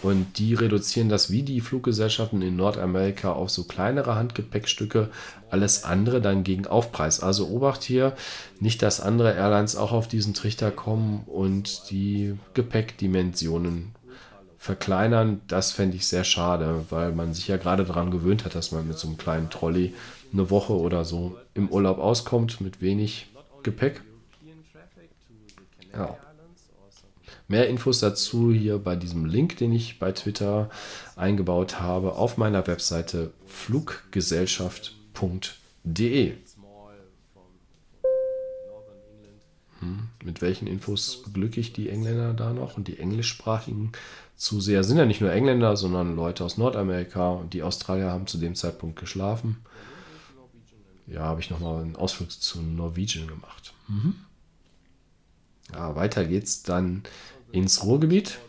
Und 0.03 0.37
die 0.37 0.53
reduzieren 0.53 1.09
das 1.09 1.31
wie 1.31 1.43
die 1.43 1.61
Fluggesellschaften 1.61 2.41
in 2.41 2.55
Nordamerika 2.55 3.31
auf 3.31 3.49
so 3.49 3.63
kleinere 3.63 4.15
Handgepäckstücke, 4.15 5.09
alles 5.49 5.83
andere 5.83 6.21
dann 6.21 6.43
gegen 6.43 6.67
Aufpreis. 6.67 7.21
Also 7.21 7.47
Obacht 7.47 7.83
hier, 7.83 8.15
nicht, 8.59 8.81
dass 8.81 9.01
andere 9.01 9.33
Airlines 9.33 9.75
auch 9.75 9.91
auf 9.91 10.07
diesen 10.07 10.33
Trichter 10.33 10.71
kommen 10.71 11.23
und 11.25 11.89
die 11.89 12.37
Gepäckdimensionen 12.53 13.95
verkleinern. 14.57 15.41
Das 15.47 15.71
fände 15.71 15.97
ich 15.97 16.07
sehr 16.07 16.23
schade, 16.23 16.85
weil 16.89 17.11
man 17.13 17.33
sich 17.33 17.47
ja 17.47 17.57
gerade 17.57 17.85
daran 17.85 18.11
gewöhnt 18.11 18.45
hat, 18.45 18.53
dass 18.53 18.71
man 18.71 18.87
mit 18.87 18.97
so 18.97 19.07
einem 19.07 19.17
kleinen 19.17 19.49
Trolley 19.49 19.93
eine 20.33 20.49
Woche 20.49 20.73
oder 20.73 21.05
so 21.05 21.37
im 21.53 21.69
Urlaub 21.69 21.99
auskommt 21.99 22.61
mit 22.61 22.81
wenig 22.81 23.27
Gepäck. 23.63 24.01
Ja. 25.93 26.17
Mehr 27.47 27.69
Infos 27.69 27.99
dazu 27.99 28.51
hier 28.51 28.77
bei 28.77 28.97
diesem 28.97 29.25
Link, 29.25 29.55
den 29.57 29.71
ich 29.71 29.99
bei 29.99 30.11
Twitter 30.11 30.69
eingebaut 31.15 31.79
habe, 31.79 32.15
auf 32.15 32.37
meiner 32.37 32.67
Webseite 32.67 33.31
fluggesellschaft.de. 33.45 36.33
Hm, 39.79 40.09
mit 40.23 40.41
welchen 40.41 40.65
Infos 40.67 41.21
beglücke 41.23 41.61
ich 41.61 41.71
die 41.71 41.89
Engländer 41.89 42.33
da 42.33 42.51
noch 42.51 42.77
und 42.77 42.87
die 42.87 42.97
englischsprachigen 42.99 43.91
Zuseher 44.35 44.83
sind 44.83 44.97
ja 44.97 45.05
nicht 45.05 45.21
nur 45.21 45.31
Engländer, 45.31 45.77
sondern 45.77 46.15
Leute 46.15 46.43
aus 46.43 46.57
Nordamerika 46.57 47.31
und 47.31 47.53
die 47.53 47.63
Australier 47.63 48.11
haben 48.11 48.27
zu 48.27 48.37
dem 48.37 48.55
Zeitpunkt 48.55 48.99
geschlafen. 48.99 49.57
Ja, 51.07 51.21
habe 51.21 51.39
ich 51.39 51.49
nochmal 51.49 51.81
einen 51.81 51.95
Ausflug 51.95 52.31
zu 52.31 52.61
Norwegian 52.61 53.27
gemacht. 53.27 53.73
Mhm. 53.87 54.15
Ja, 55.71 55.95
weiter 55.95 56.25
geht's 56.25 56.63
dann 56.63 57.03
ins 57.51 57.83
Ruhrgebiet. 57.83 58.39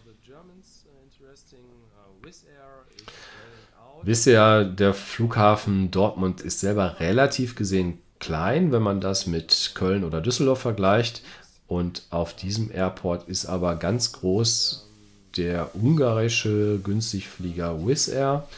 Wisst 4.03 4.27
ihr, 4.27 4.65
der 4.65 4.95
Flughafen 4.95 5.91
Dortmund 5.91 6.41
ist 6.41 6.61
selber 6.61 7.01
relativ 7.01 7.57
gesehen 7.57 7.99
klein, 8.21 8.73
wenn 8.73 8.83
man 8.83 9.01
das 9.01 9.27
mit 9.27 9.73
Köln 9.75 10.05
oder 10.05 10.21
Düsseldorf 10.21 10.61
vergleicht. 10.61 11.23
Und 11.67 12.07
auf 12.11 12.35
diesem 12.35 12.71
Airport 12.71 13.29
ist 13.29 13.47
aber 13.47 13.77
ganz 13.77 14.13
groß 14.13 14.89
der 15.37 15.75
ungarische 15.75 16.81
Günstigflieger 16.83 17.87
Wizz 17.87 18.09
Air. 18.09 18.49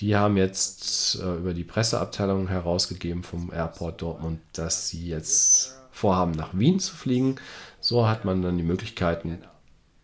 Die 0.00 0.16
haben 0.16 0.36
jetzt 0.36 1.20
äh, 1.20 1.36
über 1.36 1.54
die 1.54 1.64
Presseabteilung 1.64 2.48
herausgegeben 2.48 3.22
vom 3.22 3.52
Airport 3.52 4.02
Dortmund, 4.02 4.40
dass 4.52 4.88
sie 4.88 5.08
jetzt 5.08 5.76
vorhaben, 5.90 6.32
nach 6.32 6.50
Wien 6.52 6.80
zu 6.80 6.94
fliegen. 6.94 7.36
So 7.80 8.08
hat 8.08 8.24
man 8.24 8.42
dann 8.42 8.56
die 8.56 8.62
Möglichkeiten, 8.62 9.38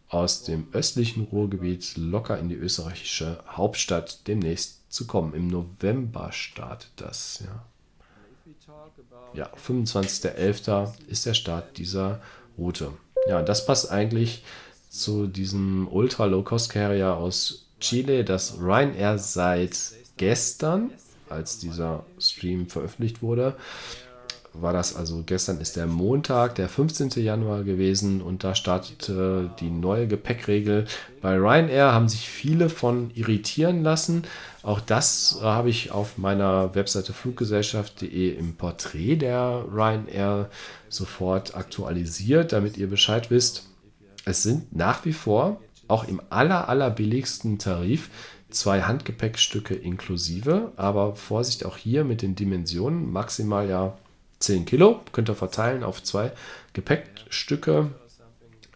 aus 0.09 0.45
dem 0.45 0.69
östlichen 0.73 1.25
Ruhrgebiet 1.25 1.97
locker 1.97 2.39
in 2.39 2.49
die 2.49 2.55
österreichische 2.55 3.43
Hauptstadt 3.49 4.27
demnächst 4.27 4.91
zu 4.93 5.07
kommen. 5.07 5.35
Im 5.35 5.49
November 5.49 6.33
startet 6.33 6.91
das. 6.97 7.43
Ja, 7.45 7.65
ja 9.35 9.51
25.11. 9.57 10.93
ist 11.09 11.27
der 11.27 11.35
Start 11.35 11.77
dieser 11.79 12.21
Route. 12.57 12.93
Ja, 13.29 13.43
das 13.43 13.67
passt 13.67 13.91
eigentlich 13.91 14.45
zu 14.89 15.27
diesem 15.27 15.89
Ultra-Low-Cost-Carrier 15.89 17.15
aus 17.15 17.67
Chile, 17.81 18.25
das 18.25 18.59
Ryanair 18.61 19.19
seit 19.19 19.77
gestern, 20.17 20.93
als 21.29 21.59
dieser 21.59 22.07
Stream 22.19 22.69
veröffentlicht 22.69 23.21
wurde, 23.21 23.57
war 24.61 24.73
das 24.73 24.95
also 24.97 25.23
gestern 25.25 25.61
ist 25.61 25.77
der 25.77 25.87
Montag, 25.87 26.55
der 26.55 26.69
15. 26.69 27.11
Januar 27.23 27.65
gewesen 27.65 28.21
und 28.21 28.45
da 28.45 28.55
startete 28.55 29.51
die 29.61 29.71
neue 29.71 30.07
Gepäckregel. 30.07 30.87
Bei 31.21 31.37
Ryanair 31.37 31.93
haben 31.93 32.09
sich 32.09 32.29
viele 32.29 32.69
von 32.69 33.11
irritieren 33.15 33.83
lassen. 33.83 34.23
Auch 34.63 34.81
das 34.81 35.39
habe 35.43 35.71
ich 35.71 35.93
auf 35.93 36.19
meiner 36.19 36.75
Webseite 36.75 37.13
fluggesellschaft.de 37.13 38.31
im 38.31 38.55
Porträt 38.55 39.17
der 39.17 39.65
Ryanair 39.73 40.51
sofort 40.89 41.55
aktualisiert, 41.55 42.53
damit 42.53 42.77
ihr 42.77 42.89
Bescheid 42.89 43.31
wisst. 43.31 43.65
Es 44.25 44.43
sind 44.43 44.75
nach 44.75 45.05
wie 45.05 45.13
vor 45.13 45.61
auch 45.89 46.09
im 46.09 46.21
aller, 46.31 46.69
aller 46.69 46.91
billigsten 46.91 47.59
Tarif 47.59 48.11
zwei 48.51 48.83
Handgepäckstücke 48.83 49.75
inklusive, 49.75 50.73
aber 50.77 51.15
Vorsicht 51.15 51.65
auch 51.65 51.77
hier 51.77 52.05
mit 52.05 52.23
den 52.23 52.35
Dimensionen, 52.35 53.13
maximal 53.13 53.69
ja 53.69 53.97
10 54.39 54.67
Kilo, 54.67 55.01
könnt 55.13 55.29
ihr 55.29 55.35
verteilen 55.35 55.83
auf 55.83 56.03
zwei 56.03 56.33
Gepäckstücke. 56.73 57.91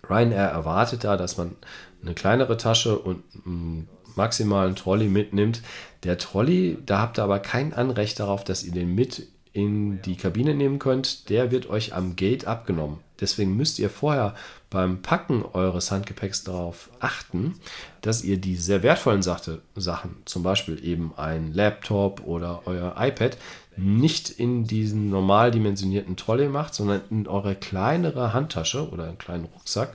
Ryanair 0.09 0.49
erwartet 0.49 1.05
da, 1.05 1.17
dass 1.17 1.37
man 1.37 1.57
eine 2.03 2.15
kleinere 2.15 2.57
Tasche 2.57 2.99
und 2.99 3.23
einen 3.45 3.89
maximalen 4.17 4.75
Trolley 4.75 5.09
mitnimmt. 5.09 5.63
Der 6.03 6.19
Trolley, 6.19 6.79
da 6.85 7.01
habt 7.01 7.19
ihr 7.19 7.25
aber 7.25 7.39
kein 7.39 7.75
Anrecht 7.75 8.19
darauf, 8.21 8.45
dass 8.45 8.65
ihr 8.65 8.73
den 8.73 8.95
mit 8.95 9.29
in 9.53 10.01
die 10.03 10.17
Kabine 10.17 10.55
nehmen 10.55 10.79
könnt. 10.79 11.29
Der 11.29 11.51
wird 11.51 11.69
euch 11.69 11.95
am 11.95 12.17
Gate 12.17 12.47
abgenommen. 12.47 13.01
Deswegen 13.21 13.57
müsst 13.57 13.79
ihr 13.79 13.91
vorher 13.91 14.35
beim 14.71 15.03
Packen 15.03 15.45
eures 15.45 15.91
Handgepäcks 15.91 16.45
darauf 16.45 16.91
achten, 17.01 17.55
dass 18.01 18.23
ihr 18.23 18.39
die 18.39 18.57
sehr 18.57 18.83
wertvollen 18.83 19.23
Sache, 19.23 19.61
Sachen, 19.75 20.17
zum 20.25 20.43
Beispiel 20.43 20.83
eben 20.85 21.13
ein 21.17 21.53
Laptop 21.53 22.25
oder 22.25 22.63
euer 22.67 22.95
iPad, 22.97 23.37
nicht 23.77 24.31
in 24.31 24.65
diesen 24.65 25.11
normal 25.11 25.51
dimensionierten 25.51 26.17
Trolley 26.17 26.49
macht, 26.49 26.75
sondern 26.75 27.03
in 27.11 27.27
eure 27.27 27.55
kleinere 27.55 28.33
Handtasche 28.33 28.89
oder 28.91 29.05
einen 29.05 29.19
kleinen 29.19 29.47
Rucksack, 29.47 29.95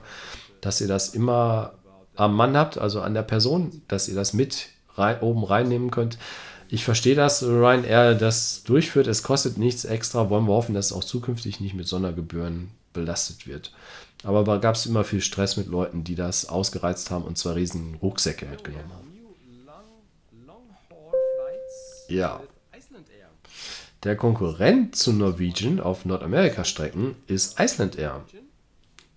dass 0.60 0.80
ihr 0.80 0.88
das 0.88 1.10
immer 1.10 1.74
am 2.16 2.34
Mann 2.34 2.56
habt, 2.56 2.78
also 2.78 3.00
an 3.00 3.14
der 3.14 3.22
Person, 3.22 3.82
dass 3.88 4.08
ihr 4.08 4.14
das 4.14 4.32
mit 4.32 4.68
rein, 4.94 5.20
oben 5.20 5.44
reinnehmen 5.44 5.90
könnt. 5.90 6.18
Ich 6.68 6.84
verstehe, 6.84 7.14
dass 7.14 7.44
Ryanair 7.44 8.14
das 8.14 8.64
durchführt. 8.64 9.06
Es 9.06 9.22
kostet 9.22 9.56
nichts 9.56 9.84
extra. 9.84 10.30
Wollen 10.30 10.46
wir 10.46 10.54
hoffen, 10.54 10.74
dass 10.74 10.86
es 10.86 10.92
auch 10.92 11.04
zukünftig 11.04 11.60
nicht 11.60 11.74
mit 11.74 11.86
Sondergebühren 11.86 12.70
belastet 12.92 13.46
wird. 13.46 13.72
Aber 14.24 14.42
da 14.42 14.56
gab 14.56 14.74
es 14.74 14.86
immer 14.86 15.04
viel 15.04 15.20
Stress 15.20 15.56
mit 15.56 15.68
Leuten, 15.68 16.02
die 16.02 16.16
das 16.16 16.48
ausgereizt 16.48 17.10
haben 17.10 17.24
und 17.24 17.38
zwar 17.38 17.54
riesen 17.54 17.94
Rucksäcke 18.02 18.46
mitgenommen 18.46 18.90
haben. 18.92 19.06
Ja, 22.08 22.40
der 24.06 24.16
Konkurrent 24.16 24.94
zu 24.94 25.12
Norwegian 25.12 25.80
auf 25.80 26.04
Nordamerika-Strecken 26.04 27.16
ist 27.26 27.58
Iceland 27.58 27.98
Air. 27.98 28.24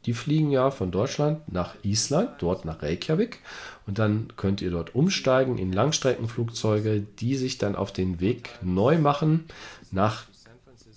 Die 0.06 0.14
fliegen 0.14 0.50
ja 0.50 0.72
von 0.72 0.90
Deutschland 0.90 1.52
nach 1.52 1.76
Island, 1.84 2.32
dort 2.40 2.66
nach 2.66 2.82
Reykjavik. 2.82 3.40
Und 3.86 4.00
dann 4.00 4.34
könnt 4.36 4.62
ihr 4.62 4.72
dort 4.72 4.96
umsteigen 4.96 5.58
in 5.58 5.72
Langstreckenflugzeuge, 5.72 7.06
die 7.20 7.36
sich 7.36 7.58
dann 7.58 7.76
auf 7.76 7.94
den 7.94 8.20
Weg 8.20 8.50
neu 8.64 8.98
machen 8.98 9.46
nach 9.92 10.24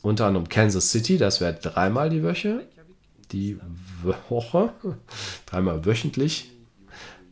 unter 0.00 0.26
anderem 0.26 0.48
Kansas 0.48 0.90
City. 0.90 1.18
Das 1.18 1.40
wäre 1.40 1.54
dreimal 1.54 2.08
die 2.08 2.22
Woche. 2.22 2.66
Die 3.30 3.58
Woche, 4.28 4.72
dreimal 5.46 5.84
wöchentlich 5.84 6.51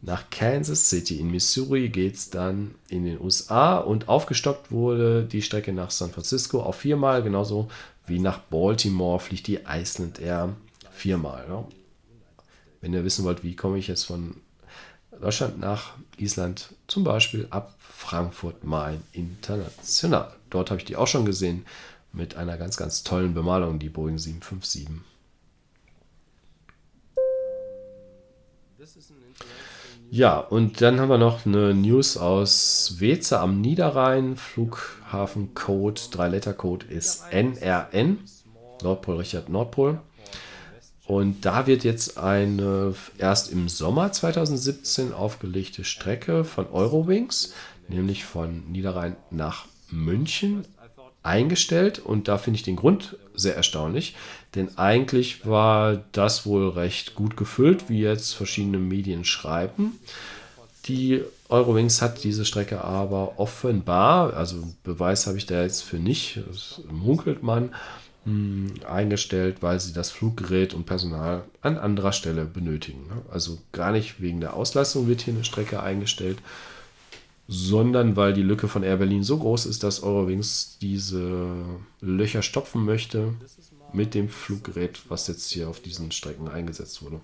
nach 0.02 0.30
Kansas 0.30 0.88
City 0.88 1.20
in 1.20 1.30
Missouri 1.30 1.90
geht 1.90 2.14
es 2.14 2.30
dann 2.30 2.74
in 2.88 3.04
den 3.04 3.20
USA 3.20 3.78
und 3.78 4.08
aufgestockt 4.08 4.70
wurde 4.72 5.24
die 5.24 5.42
Strecke 5.42 5.72
nach 5.72 5.90
San 5.90 6.10
Francisco 6.10 6.62
auf 6.62 6.76
viermal, 6.76 7.22
genauso 7.22 7.68
wie 8.06 8.18
nach 8.18 8.38
Baltimore 8.38 9.20
fliegt 9.20 9.46
die 9.46 9.60
Iceland 9.66 10.18
Air 10.18 10.56
viermal. 10.90 11.46
Ne? 11.48 11.64
Wenn 12.80 12.94
ihr 12.94 13.04
wissen 13.04 13.24
wollt, 13.24 13.44
wie 13.44 13.54
komme 13.54 13.78
ich 13.78 13.88
jetzt 13.88 14.04
von 14.04 14.36
Deutschland 15.20 15.60
nach 15.60 15.92
Island, 16.16 16.74
zum 16.86 17.04
Beispiel 17.04 17.46
ab 17.50 17.76
Frankfurt 17.78 18.64
Main 18.64 19.02
International. 19.12 20.32
Dort 20.48 20.70
habe 20.70 20.80
ich 20.80 20.86
die 20.86 20.96
auch 20.96 21.06
schon 21.06 21.26
gesehen 21.26 21.66
mit 22.12 22.36
einer 22.36 22.56
ganz, 22.56 22.78
ganz 22.78 23.02
tollen 23.02 23.34
Bemalung, 23.34 23.78
die 23.78 23.90
Boeing 23.90 24.18
757. 24.18 24.88
Ja, 30.12 30.38
und 30.38 30.80
dann 30.80 30.98
haben 30.98 31.08
wir 31.08 31.18
noch 31.18 31.46
eine 31.46 31.72
News 31.72 32.16
aus 32.16 32.96
Weze 32.98 33.38
am 33.38 33.60
Niederrhein. 33.60 34.34
Flughafencode, 34.34 36.08
Drei-Letter-Code 36.10 36.86
ist 36.86 37.26
NRN. 37.30 38.18
Nordpol 38.82 39.18
Richard 39.18 39.48
Nordpol. 39.48 40.00
Und 41.06 41.44
da 41.44 41.68
wird 41.68 41.84
jetzt 41.84 42.18
eine 42.18 42.92
erst 43.18 43.52
im 43.52 43.68
Sommer 43.68 44.10
2017 44.10 45.12
aufgelegte 45.12 45.84
Strecke 45.84 46.42
von 46.42 46.68
Eurowings, 46.72 47.54
nämlich 47.86 48.24
von 48.24 48.68
Niederrhein 48.68 49.14
nach 49.30 49.66
München, 49.92 50.64
eingestellt. 51.22 52.00
Und 52.00 52.26
da 52.26 52.36
finde 52.36 52.56
ich 52.56 52.64
den 52.64 52.76
Grund 52.76 53.16
sehr 53.34 53.54
erstaunlich, 53.54 54.16
denn 54.54 54.76
eigentlich 54.78 55.46
war 55.46 56.02
das 56.12 56.44
wohl 56.44 56.70
recht 56.70 57.14
gut 57.14 57.36
gefüllt, 57.36 57.88
wie 57.88 58.00
jetzt 58.00 58.34
verschiedene 58.34 58.78
Medien 58.78 59.24
schreiben. 59.24 59.98
Die 60.86 61.22
Eurowings 61.48 62.02
hat 62.02 62.24
diese 62.24 62.44
Strecke 62.44 62.82
aber 62.82 63.38
offenbar, 63.38 64.34
also 64.34 64.62
Beweis 64.82 65.26
habe 65.26 65.38
ich 65.38 65.46
da 65.46 65.62
jetzt 65.62 65.82
für 65.82 65.98
nicht, 65.98 66.40
das 66.48 66.80
munkelt 66.90 67.42
man, 67.42 67.70
hm, 68.24 68.74
eingestellt, 68.88 69.58
weil 69.60 69.78
sie 69.78 69.92
das 69.92 70.10
Fluggerät 70.10 70.74
und 70.74 70.84
Personal 70.84 71.44
an 71.60 71.78
anderer 71.78 72.12
Stelle 72.12 72.44
benötigen. 72.44 73.06
Ne? 73.08 73.22
Also 73.30 73.58
gar 73.72 73.92
nicht 73.92 74.20
wegen 74.20 74.40
der 74.40 74.54
Auslastung 74.54 75.06
wird 75.06 75.22
hier 75.22 75.34
eine 75.34 75.44
Strecke 75.44 75.82
eingestellt, 75.82 76.38
sondern 77.48 78.16
weil 78.16 78.32
die 78.32 78.42
Lücke 78.42 78.68
von 78.68 78.82
Air 78.82 78.98
Berlin 78.98 79.22
so 79.22 79.38
groß 79.38 79.66
ist, 79.66 79.82
dass 79.82 80.02
Eurowings 80.02 80.78
diese 80.80 81.50
Löcher 82.00 82.42
stopfen 82.42 82.84
möchte 82.84 83.34
mit 83.92 84.14
dem 84.14 84.28
Fluggerät, 84.28 85.00
was 85.08 85.26
jetzt 85.28 85.50
hier 85.50 85.68
auf 85.68 85.80
diesen 85.80 86.12
Strecken 86.12 86.48
eingesetzt 86.48 87.02
wurde. 87.02 87.20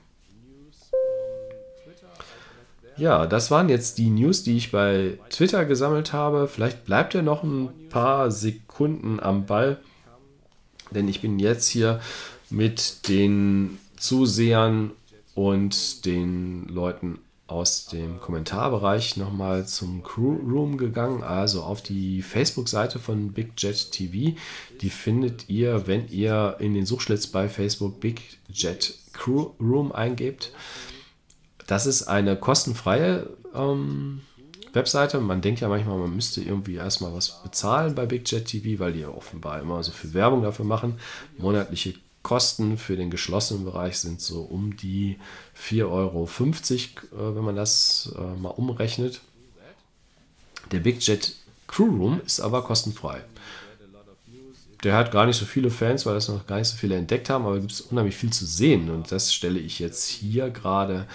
Ja, 2.96 3.26
das 3.26 3.50
waren 3.50 3.68
jetzt 3.68 3.99
die 3.99 4.08
News, 4.08 4.42
die 4.42 4.56
ich 4.56 4.70
bei 4.70 5.18
Twitter 5.28 5.66
gesammelt 5.66 6.14
habe. 6.14 6.49
Vielleicht 6.49 6.87
bleibt 6.87 7.14
ihr 7.14 7.23
noch 7.23 7.42
ein 7.42 7.68
paar 7.90 8.30
Sekunden 8.30 9.20
am 9.20 9.44
Ball, 9.44 9.78
denn 10.90 11.06
ich 11.06 11.20
bin 11.20 11.38
jetzt 11.38 11.68
hier 11.68 12.00
mit 12.49 13.08
den 13.08 13.78
Zusehern 13.99 14.92
und 15.35 16.06
den 16.06 16.68
Leuten 16.68 17.18
aus 17.46 17.86
dem 17.86 18.20
Kommentarbereich 18.20 19.16
nochmal 19.16 19.66
zum 19.66 20.02
Crew 20.02 20.34
Room 20.34 20.78
gegangen, 20.78 21.22
also 21.22 21.62
auf 21.62 21.80
die 21.80 22.22
Facebook-Seite 22.22 22.98
von 22.98 23.32
Big 23.32 23.52
Jet 23.56 23.92
TV. 23.92 24.36
Die 24.80 24.90
findet 24.90 25.48
ihr, 25.48 25.86
wenn 25.86 26.08
ihr 26.08 26.56
in 26.58 26.74
den 26.74 26.86
Suchschlitz 26.86 27.28
bei 27.28 27.48
Facebook 27.48 28.00
Big 28.00 28.38
Jet 28.48 28.94
Crew 29.12 29.50
Room 29.60 29.92
eingebt. 29.92 30.52
Das 31.66 31.86
ist 31.86 32.04
eine 32.04 32.36
kostenfreie 32.36 33.28
ähm, 33.54 34.22
Webseite. 34.72 35.20
Man 35.20 35.40
denkt 35.40 35.60
ja 35.60 35.68
manchmal, 35.68 35.98
man 35.98 36.14
müsste 36.14 36.40
irgendwie 36.40 36.74
erstmal 36.74 37.14
was 37.14 37.42
bezahlen 37.42 37.94
bei 37.94 38.06
Big 38.06 38.30
Jet 38.30 38.46
TV, 38.46 38.80
weil 38.80 38.92
die 38.92 39.00
ja 39.00 39.08
offenbar 39.08 39.60
immer 39.60 39.82
so 39.84 39.92
viel 39.92 40.14
Werbung 40.14 40.42
dafür 40.42 40.64
machen. 40.64 40.98
Monatliche 41.38 41.94
Kosten 42.26 42.76
für 42.76 42.97
den 42.97 43.09
geschlossenen 43.09 43.64
Bereich 43.64 44.00
sind 44.00 44.21
so 44.21 44.40
um 44.40 44.76
die 44.76 45.16
4,50 45.56 45.85
Euro, 45.85 46.25
äh, 46.25 47.37
wenn 47.37 47.45
man 47.45 47.54
das 47.54 48.12
äh, 48.18 48.40
mal 48.40 48.49
umrechnet. 48.49 49.21
Der 50.73 50.80
Big 50.80 51.06
Jet 51.06 51.37
Crew 51.68 51.85
Room 51.85 52.21
ist 52.26 52.40
aber 52.40 52.64
kostenfrei. 52.64 53.21
Der 54.83 54.97
hat 54.97 55.12
gar 55.12 55.26
nicht 55.26 55.37
so 55.37 55.45
viele 55.45 55.71
Fans, 55.71 56.04
weil 56.04 56.14
das 56.14 56.26
noch 56.26 56.49
gar 56.49 56.59
nicht 56.59 56.66
so 56.66 56.76
viele 56.76 56.97
entdeckt 56.97 57.30
haben, 57.30 57.47
aber 57.47 57.58
es 57.58 57.78
gibt 57.78 57.93
unheimlich 57.93 58.17
viel 58.17 58.32
zu 58.32 58.45
sehen 58.45 58.91
und 58.91 59.12
das 59.12 59.32
stelle 59.32 59.60
ich 59.60 59.78
jetzt 59.78 60.08
hier 60.08 60.50
gerade 60.50 61.06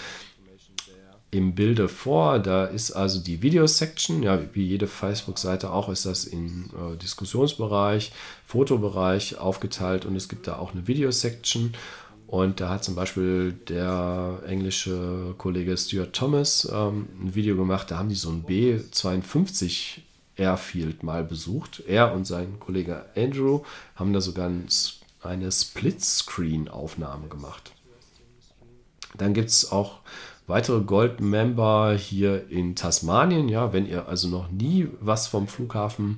im 1.32 1.56
Bilde 1.56 1.88
vor. 1.88 2.39
Da 2.39 2.65
ist 2.65 2.91
also 2.91 3.20
die 3.20 3.41
Video-Section, 3.41 4.22
ja, 4.22 4.39
wie 4.54 4.65
jede 4.65 4.88
Facebook-Seite 4.88 5.72
auch, 5.72 5.89
ist 5.89 6.06
das 6.06 6.26
in 6.26 6.70
äh, 6.70 6.98
Diskussionsbereich, 6.98 8.12
Fotobereich 8.46 9.38
aufgeteilt 9.38 10.06
und 10.06 10.15
es 10.15 10.28
gibt 10.28 10.48
da 10.48 10.58
auch 10.58 10.74
eine 10.74 10.88
Video-Section. 10.88 11.74
Und 12.28 12.62
da 12.62 12.70
hat 12.70 12.84
zum 12.84 12.96
Beispiel 12.96 13.54
der 13.67 14.39
englische 14.46 15.36
Kollege 15.38 15.76
Stuart 15.76 16.13
Thomas 16.13 16.70
ähm, 16.72 17.08
ein 17.22 17.36
Video 17.36 17.56
gemacht, 17.58 17.91
da 17.91 17.98
haben 17.98 18.10
die 18.10 18.15
so 18.15 18.30
ein 18.30 18.46
B52 18.46 20.00
Airfield 20.38 21.04
mal 21.04 21.24
besucht. 21.24 21.84
Er 21.88 22.13
und 22.13 22.26
sein 22.26 22.60
Kollege 22.60 23.06
Andrew 23.15 23.62
haben 23.96 24.13
da 24.13 24.22
sogar 24.22 24.50
eine 25.24 25.52
Split-Screen-Aufnahme 25.52 27.28
gemacht. 27.28 27.74
Dann 29.17 29.34
gibt 29.34 29.50
es 29.50 29.72
auch 29.72 30.00
weitere 30.51 30.81
Gold-Member 30.81 31.95
hier 31.97 32.47
in 32.49 32.75
Tasmanien. 32.75 33.49
Ja, 33.49 33.73
wenn 33.73 33.87
ihr 33.87 34.07
also 34.07 34.27
noch 34.27 34.51
nie 34.51 34.87
was 34.99 35.27
vom 35.27 35.47
Flughafen 35.47 36.17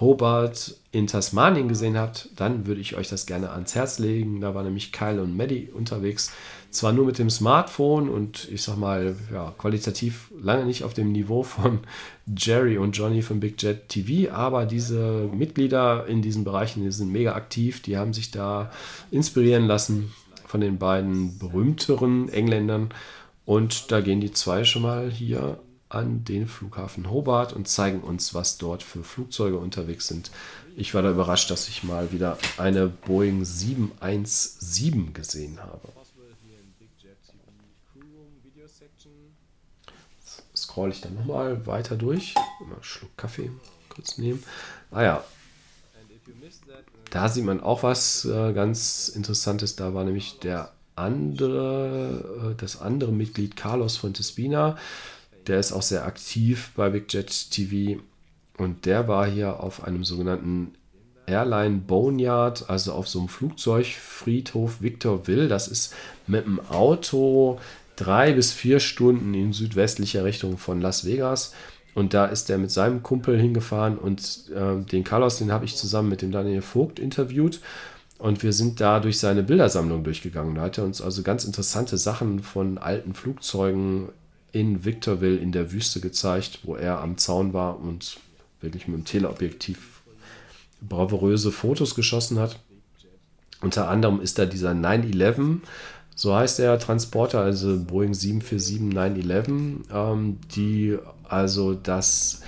Hobart 0.00 0.76
in 0.90 1.06
Tasmanien 1.06 1.68
gesehen 1.68 1.98
habt, 1.98 2.28
dann 2.36 2.66
würde 2.66 2.80
ich 2.80 2.96
euch 2.96 3.08
das 3.08 3.26
gerne 3.26 3.50
ans 3.50 3.74
Herz 3.74 3.98
legen. 3.98 4.40
Da 4.40 4.54
war 4.54 4.62
nämlich 4.62 4.92
Kyle 4.92 5.22
und 5.22 5.36
Maddie 5.36 5.68
unterwegs. 5.72 6.32
Zwar 6.70 6.92
nur 6.92 7.06
mit 7.06 7.18
dem 7.18 7.28
Smartphone 7.28 8.08
und 8.08 8.48
ich 8.50 8.62
sag 8.62 8.78
mal, 8.78 9.14
ja, 9.32 9.52
qualitativ 9.58 10.30
lange 10.40 10.64
nicht 10.64 10.84
auf 10.84 10.94
dem 10.94 11.12
Niveau 11.12 11.42
von 11.42 11.80
Jerry 12.26 12.78
und 12.78 12.96
Johnny 12.96 13.20
von 13.20 13.40
Big 13.40 13.62
Jet 13.62 13.88
TV, 13.88 14.32
aber 14.32 14.64
diese 14.64 15.28
Mitglieder 15.34 16.06
in 16.06 16.22
diesen 16.22 16.44
Bereichen, 16.44 16.82
die 16.82 16.90
sind 16.90 17.12
mega 17.12 17.34
aktiv, 17.34 17.82
die 17.82 17.98
haben 17.98 18.14
sich 18.14 18.30
da 18.30 18.70
inspirieren 19.10 19.66
lassen 19.66 20.12
von 20.46 20.60
den 20.60 20.78
beiden 20.78 21.38
berühmteren 21.38 22.28
Engländern 22.28 22.90
und 23.44 23.90
da 23.90 24.00
gehen 24.00 24.20
die 24.20 24.32
zwei 24.32 24.64
schon 24.64 24.82
mal 24.82 25.10
hier 25.10 25.58
an 25.88 26.24
den 26.24 26.46
Flughafen 26.46 27.10
Hobart 27.10 27.52
und 27.52 27.68
zeigen 27.68 28.00
uns, 28.00 28.32
was 28.32 28.56
dort 28.56 28.82
für 28.82 29.04
Flugzeuge 29.04 29.58
unterwegs 29.58 30.08
sind. 30.08 30.30
Ich 30.74 30.94
war 30.94 31.02
da 31.02 31.10
überrascht, 31.10 31.50
dass 31.50 31.68
ich 31.68 31.82
mal 31.82 32.12
wieder 32.12 32.38
eine 32.56 32.88
Boeing 32.88 33.44
717 33.44 35.12
gesehen 35.12 35.60
habe. 35.60 35.88
Scroll 40.56 40.90
ich 40.90 41.00
dann 41.02 41.14
nochmal 41.14 41.66
weiter 41.66 41.96
durch. 41.96 42.34
Mal 42.34 42.74
einen 42.74 42.82
Schluck 42.82 43.16
Kaffee 43.18 43.50
kurz 43.90 44.16
nehmen. 44.16 44.42
Ah 44.90 45.02
ja. 45.02 45.24
Da 47.10 47.28
sieht 47.28 47.44
man 47.44 47.60
auch 47.60 47.82
was 47.82 48.24
äh, 48.24 48.52
ganz 48.54 49.08
Interessantes. 49.08 49.76
Da 49.76 49.92
war 49.92 50.04
nämlich 50.04 50.38
der 50.38 50.72
andere, 50.94 52.52
äh, 52.52 52.60
das 52.60 52.80
andere 52.80 53.12
Mitglied 53.12 53.56
Carlos 53.56 53.96
Fontespina, 53.96 54.76
der 55.46 55.58
ist 55.58 55.72
auch 55.72 55.82
sehr 55.82 56.04
aktiv 56.04 56.70
bei 56.76 56.90
Big 56.90 57.12
Jet 57.12 57.50
TV 57.50 58.00
und 58.58 58.86
der 58.86 59.08
war 59.08 59.26
hier 59.26 59.60
auf 59.60 59.84
einem 59.84 60.04
sogenannten 60.04 60.74
Airline 61.26 61.78
Boneyard, 61.78 62.68
also 62.68 62.92
auf 62.92 63.08
so 63.08 63.20
einem 63.20 63.28
Flugzeugfriedhof 63.28 64.82
Victorville. 64.82 65.48
Das 65.48 65.68
ist 65.68 65.94
mit 66.26 66.44
dem 66.44 66.60
Auto 66.68 67.58
drei 67.96 68.32
bis 68.32 68.52
vier 68.52 68.80
Stunden 68.80 69.34
in 69.34 69.52
südwestlicher 69.52 70.24
Richtung 70.24 70.58
von 70.58 70.80
Las 70.80 71.04
Vegas. 71.04 71.54
Und 71.94 72.14
da 72.14 72.24
ist 72.26 72.48
er 72.48 72.58
mit 72.58 72.70
seinem 72.70 73.02
Kumpel 73.02 73.38
hingefahren 73.38 73.98
und 73.98 74.50
äh, 74.54 74.82
den 74.82 75.04
Carlos, 75.04 75.38
den 75.38 75.52
habe 75.52 75.66
ich 75.66 75.76
zusammen 75.76 76.08
mit 76.08 76.22
dem 76.22 76.32
Daniel 76.32 76.62
Vogt 76.62 76.98
interviewt. 76.98 77.60
Und 78.22 78.44
wir 78.44 78.52
sind 78.52 78.80
da 78.80 79.00
durch 79.00 79.18
seine 79.18 79.42
Bildersammlung 79.42 80.04
durchgegangen. 80.04 80.54
Da 80.54 80.60
hat 80.60 80.78
er 80.78 80.84
uns 80.84 81.02
also 81.02 81.24
ganz 81.24 81.42
interessante 81.44 81.98
Sachen 81.98 82.40
von 82.40 82.78
alten 82.78 83.14
Flugzeugen 83.14 84.10
in 84.52 84.84
Victorville 84.84 85.38
in 85.38 85.50
der 85.50 85.72
Wüste 85.72 85.98
gezeigt, 85.98 86.60
wo 86.62 86.76
er 86.76 87.00
am 87.00 87.18
Zaun 87.18 87.52
war 87.52 87.80
und 87.80 88.18
wirklich 88.60 88.86
mit 88.86 88.96
dem 88.96 89.04
Teleobjektiv 89.04 90.02
bravouröse 90.80 91.50
Fotos 91.50 91.96
geschossen 91.96 92.38
hat. 92.38 92.60
Unter 93.60 93.88
anderem 93.88 94.20
ist 94.20 94.38
da 94.38 94.46
dieser 94.46 94.72
911, 94.72 95.60
so 96.14 96.32
heißt 96.32 96.60
der 96.60 96.78
Transporter, 96.78 97.40
also 97.40 97.76
Boeing 97.76 98.12
747-911, 98.12 99.80
ähm, 99.92 100.38
die 100.54 100.96
also 101.24 101.74
das 101.74 102.42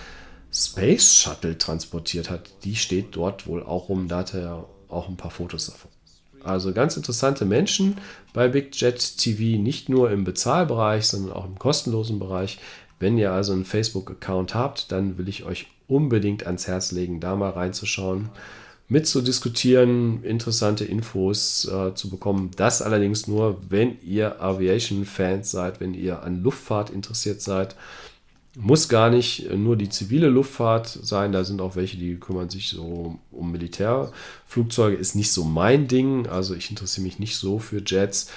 Space 0.52 1.16
Shuttle 1.16 1.58
transportiert 1.58 2.30
hat. 2.30 2.48
Die 2.62 2.76
steht 2.76 3.16
dort 3.16 3.48
wohl 3.48 3.64
auch 3.64 3.88
rum. 3.88 4.06
Da 4.06 4.18
hat 4.18 4.34
er 4.34 4.68
auch 4.94 5.08
ein 5.08 5.16
paar 5.16 5.30
Fotos 5.30 5.66
davon. 5.66 5.90
Also 6.44 6.72
ganz 6.72 6.96
interessante 6.96 7.46
Menschen 7.46 7.96
bei 8.32 8.48
Big 8.48 8.78
Jet 8.78 9.16
TV, 9.16 9.60
nicht 9.60 9.88
nur 9.88 10.10
im 10.10 10.24
Bezahlbereich, 10.24 11.06
sondern 11.06 11.32
auch 11.32 11.46
im 11.46 11.58
kostenlosen 11.58 12.18
Bereich. 12.18 12.58
Wenn 13.00 13.18
ihr 13.18 13.32
also 13.32 13.52
einen 13.52 13.64
Facebook-Account 13.64 14.54
habt, 14.54 14.92
dann 14.92 15.18
will 15.18 15.28
ich 15.28 15.44
euch 15.44 15.66
unbedingt 15.88 16.46
ans 16.46 16.66
Herz 16.66 16.92
legen, 16.92 17.20
da 17.20 17.34
mal 17.36 17.50
reinzuschauen. 17.50 18.30
mitzudiskutieren, 18.86 20.22
interessante 20.22 20.84
Infos 20.84 21.66
äh, 21.66 21.94
zu 21.94 22.10
bekommen. 22.10 22.50
Das 22.56 22.82
allerdings 22.82 23.26
nur, 23.26 23.58
wenn 23.70 23.96
ihr 24.02 24.42
Aviation-Fans 24.42 25.50
seid, 25.50 25.80
wenn 25.80 25.94
ihr 25.94 26.22
an 26.22 26.42
Luftfahrt 26.42 26.90
interessiert 26.90 27.40
seid. 27.40 27.76
Muss 28.56 28.88
gar 28.88 29.10
nicht 29.10 29.50
nur 29.52 29.76
die 29.76 29.88
zivile 29.88 30.28
Luftfahrt 30.28 30.86
sein, 30.86 31.32
da 31.32 31.42
sind 31.42 31.60
auch 31.60 31.74
welche, 31.74 31.96
die 31.96 32.14
kümmern 32.16 32.50
sich 32.50 32.68
so 32.68 33.18
um 33.32 33.50
Militärflugzeuge, 33.50 34.96
ist 34.96 35.16
nicht 35.16 35.32
so 35.32 35.42
mein 35.42 35.88
Ding, 35.88 36.28
also 36.28 36.54
ich 36.54 36.70
interessiere 36.70 37.04
mich 37.04 37.18
nicht 37.18 37.36
so 37.36 37.58
für 37.58 37.82
Jets. 37.84 38.30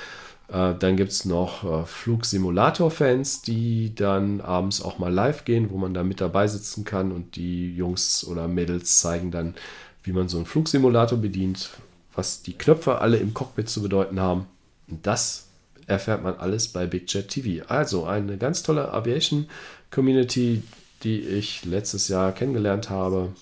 Äh, 0.48 0.74
dann 0.80 0.96
gibt 0.96 1.12
es 1.12 1.26
noch 1.26 1.64
äh, 1.64 1.86
Flugsimulator-Fans, 1.86 3.42
die 3.44 3.94
dann 3.94 4.42
abends 4.42 4.82
auch 4.82 4.98
mal 4.98 5.14
live 5.14 5.46
gehen, 5.46 5.70
wo 5.70 5.78
man 5.78 5.94
da 5.94 6.04
mit 6.04 6.22
dabei 6.22 6.48
sitzen 6.48 6.84
kann 6.84 7.12
und 7.12 7.36
die 7.36 7.76
Jungs 7.76 8.26
oder 8.26 8.48
Mädels 8.48 8.98
zeigen 8.98 9.30
dann, 9.30 9.56
wie 10.04 10.14
man 10.14 10.30
so 10.30 10.38
einen 10.38 10.46
Flugsimulator 10.46 11.20
bedient, 11.20 11.70
was 12.16 12.42
die 12.42 12.58
Knöpfe 12.58 13.00
alle 13.02 13.18
im 13.18 13.34
Cockpit 13.34 13.70
zu 13.70 13.84
bedeuten 13.84 14.20
haben. 14.20 14.48
Und 14.90 15.06
das 15.06 15.48
erfährt 15.86 16.24
man 16.24 16.36
alles 16.36 16.70
bei 16.70 16.86
Big 16.86 17.12
Jet 17.12 17.30
TV. 17.30 17.66
Also 17.68 18.06
eine 18.06 18.38
ganz 18.38 18.64
tolle 18.64 18.94
Aviation 18.94 19.48
Community, 19.92 20.64
die 21.04 21.20
ich 21.20 21.66
letztes 21.66 22.08
Jahr 22.08 22.32
kennengelernt 22.32 22.90
habe 22.90 23.34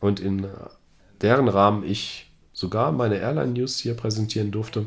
und 0.00 0.20
in 0.20 0.46
deren 1.20 1.48
Rahmen 1.48 1.84
ich 1.84 2.30
sogar 2.52 2.92
meine 2.92 3.18
Airline 3.18 3.52
News 3.52 3.78
hier 3.78 3.94
präsentieren 3.94 4.50
durfte. 4.50 4.86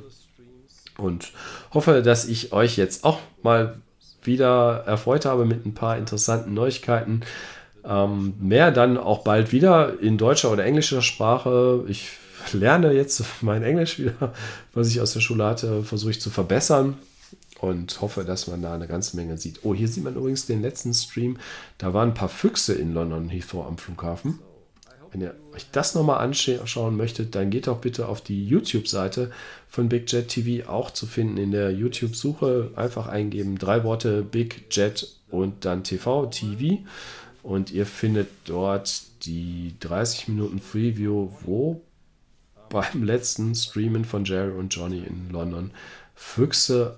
Und 0.97 1.31
hoffe, 1.73 2.01
dass 2.03 2.25
ich 2.25 2.53
euch 2.53 2.77
jetzt 2.77 3.03
auch 3.03 3.19
mal 3.41 3.81
wieder 4.21 4.83
erfreut 4.85 5.25
habe 5.25 5.45
mit 5.45 5.65
ein 5.65 5.73
paar 5.73 5.97
interessanten 5.97 6.53
Neuigkeiten. 6.53 7.21
Ähm, 7.83 8.35
mehr 8.39 8.71
dann 8.71 8.97
auch 8.97 9.23
bald 9.23 9.51
wieder 9.51 9.99
in 9.99 10.17
deutscher 10.17 10.51
oder 10.51 10.63
englischer 10.63 11.01
Sprache. 11.01 11.83
Ich 11.87 12.11
lerne 12.53 12.93
jetzt 12.93 13.23
mein 13.41 13.63
Englisch 13.63 13.99
wieder, 13.99 14.33
was 14.73 14.87
ich 14.89 15.01
aus 15.01 15.13
der 15.13 15.19
Schule 15.19 15.45
hatte, 15.45 15.83
versuche 15.83 16.11
ich 16.11 16.21
zu 16.21 16.29
verbessern 16.29 16.97
und 17.63 18.01
hoffe, 18.01 18.25
dass 18.25 18.47
man 18.47 18.61
da 18.61 18.73
eine 18.73 18.87
ganze 18.87 19.15
Menge 19.15 19.37
sieht. 19.37 19.61
Oh, 19.63 19.73
hier 19.73 19.87
sieht 19.87 20.03
man 20.03 20.15
übrigens 20.15 20.45
den 20.45 20.61
letzten 20.61 20.93
Stream. 20.93 21.37
Da 21.77 21.93
waren 21.93 22.09
ein 22.09 22.13
paar 22.13 22.27
Füchse 22.27 22.73
in 22.73 22.93
London 22.93 23.29
Heathrow 23.29 23.65
am 23.65 23.77
Flughafen. 23.77 24.39
Wenn 25.13 25.21
ihr 25.21 25.35
euch 25.55 25.71
das 25.71 25.95
nochmal 25.95 26.17
anschauen 26.17 26.97
möchtet, 26.97 27.35
dann 27.35 27.51
geht 27.51 27.67
doch 27.67 27.77
bitte 27.77 28.09
auf 28.09 28.19
die 28.19 28.45
YouTube-Seite 28.45 29.31
von 29.69 29.87
Big 29.87 30.11
Jet 30.11 30.27
TV, 30.27 30.69
auch 30.69 30.91
zu 30.91 31.05
finden 31.05 31.37
in 31.37 31.51
der 31.51 31.71
YouTube-Suche. 31.71 32.71
Einfach 32.75 33.07
eingeben, 33.07 33.57
drei 33.57 33.85
Worte 33.85 34.23
Big 34.23 34.65
Jet 34.69 35.07
und 35.29 35.63
dann 35.63 35.85
TV, 35.85 36.25
TV. 36.25 36.79
Und 37.43 37.71
ihr 37.71 37.85
findet 37.85 38.27
dort 38.43 39.03
die 39.25 39.75
30 39.79 40.27
Minuten 40.27 40.59
Preview, 40.59 41.29
wo 41.45 41.81
beim 42.69 43.03
letzten 43.03 43.55
Streamen 43.55 44.03
von 44.03 44.25
Jerry 44.25 44.51
und 44.51 44.75
Johnny 44.75 44.99
in 44.99 45.29
London 45.31 45.71
Füchse 46.13 46.97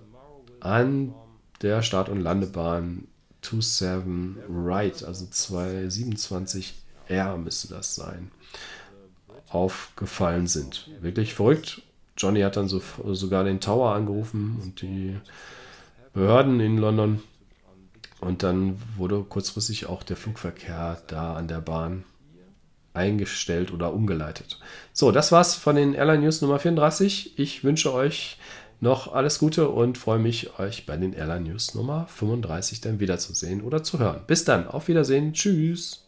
an 0.65 1.13
der 1.61 1.81
Start- 1.81 2.09
und 2.09 2.21
Landebahn 2.21 3.07
27 3.41 4.43
Right, 4.49 5.03
also 5.03 5.25
227R 5.25 7.37
müsste 7.37 7.69
das 7.69 7.95
sein, 7.95 8.31
aufgefallen 9.49 10.47
sind. 10.47 10.89
Wirklich 11.01 11.35
verrückt. 11.35 11.81
Johnny 12.17 12.41
hat 12.41 12.57
dann 12.57 12.67
so, 12.67 12.81
sogar 13.13 13.43
den 13.43 13.59
Tower 13.59 13.93
angerufen 13.93 14.59
und 14.63 14.81
die 14.81 15.17
Behörden 16.13 16.59
in 16.59 16.77
London. 16.77 17.21
Und 18.21 18.41
dann 18.41 18.81
wurde 18.95 19.21
kurzfristig 19.21 19.85
auch 19.85 20.01
der 20.01 20.15
Flugverkehr 20.15 21.01
da 21.07 21.35
an 21.35 21.47
der 21.47 21.61
Bahn 21.61 22.05
eingestellt 22.93 23.73
oder 23.73 23.93
umgeleitet. 23.93 24.59
So, 24.93 25.11
das 25.11 25.31
war's 25.31 25.55
von 25.55 25.75
den 25.75 25.93
Airline 25.93 26.23
News 26.23 26.41
Nummer 26.41 26.57
34. 26.57 27.37
Ich 27.37 27.63
wünsche 27.63 27.93
euch 27.93 28.37
noch 28.79 29.13
alles 29.13 29.39
Gute 29.39 29.69
und 29.69 29.97
freue 29.97 30.19
mich, 30.19 30.59
euch 30.59 30.85
bei 30.85 30.97
den 30.97 31.13
Airline 31.13 31.49
News 31.49 31.75
Nummer 31.75 32.07
35 32.07 32.81
dann 32.81 32.99
wiederzusehen 32.99 33.61
oder 33.61 33.83
zu 33.83 33.99
hören. 33.99 34.21
Bis 34.27 34.45
dann, 34.45 34.67
auf 34.67 34.87
Wiedersehen, 34.87 35.33
tschüss. 35.33 36.07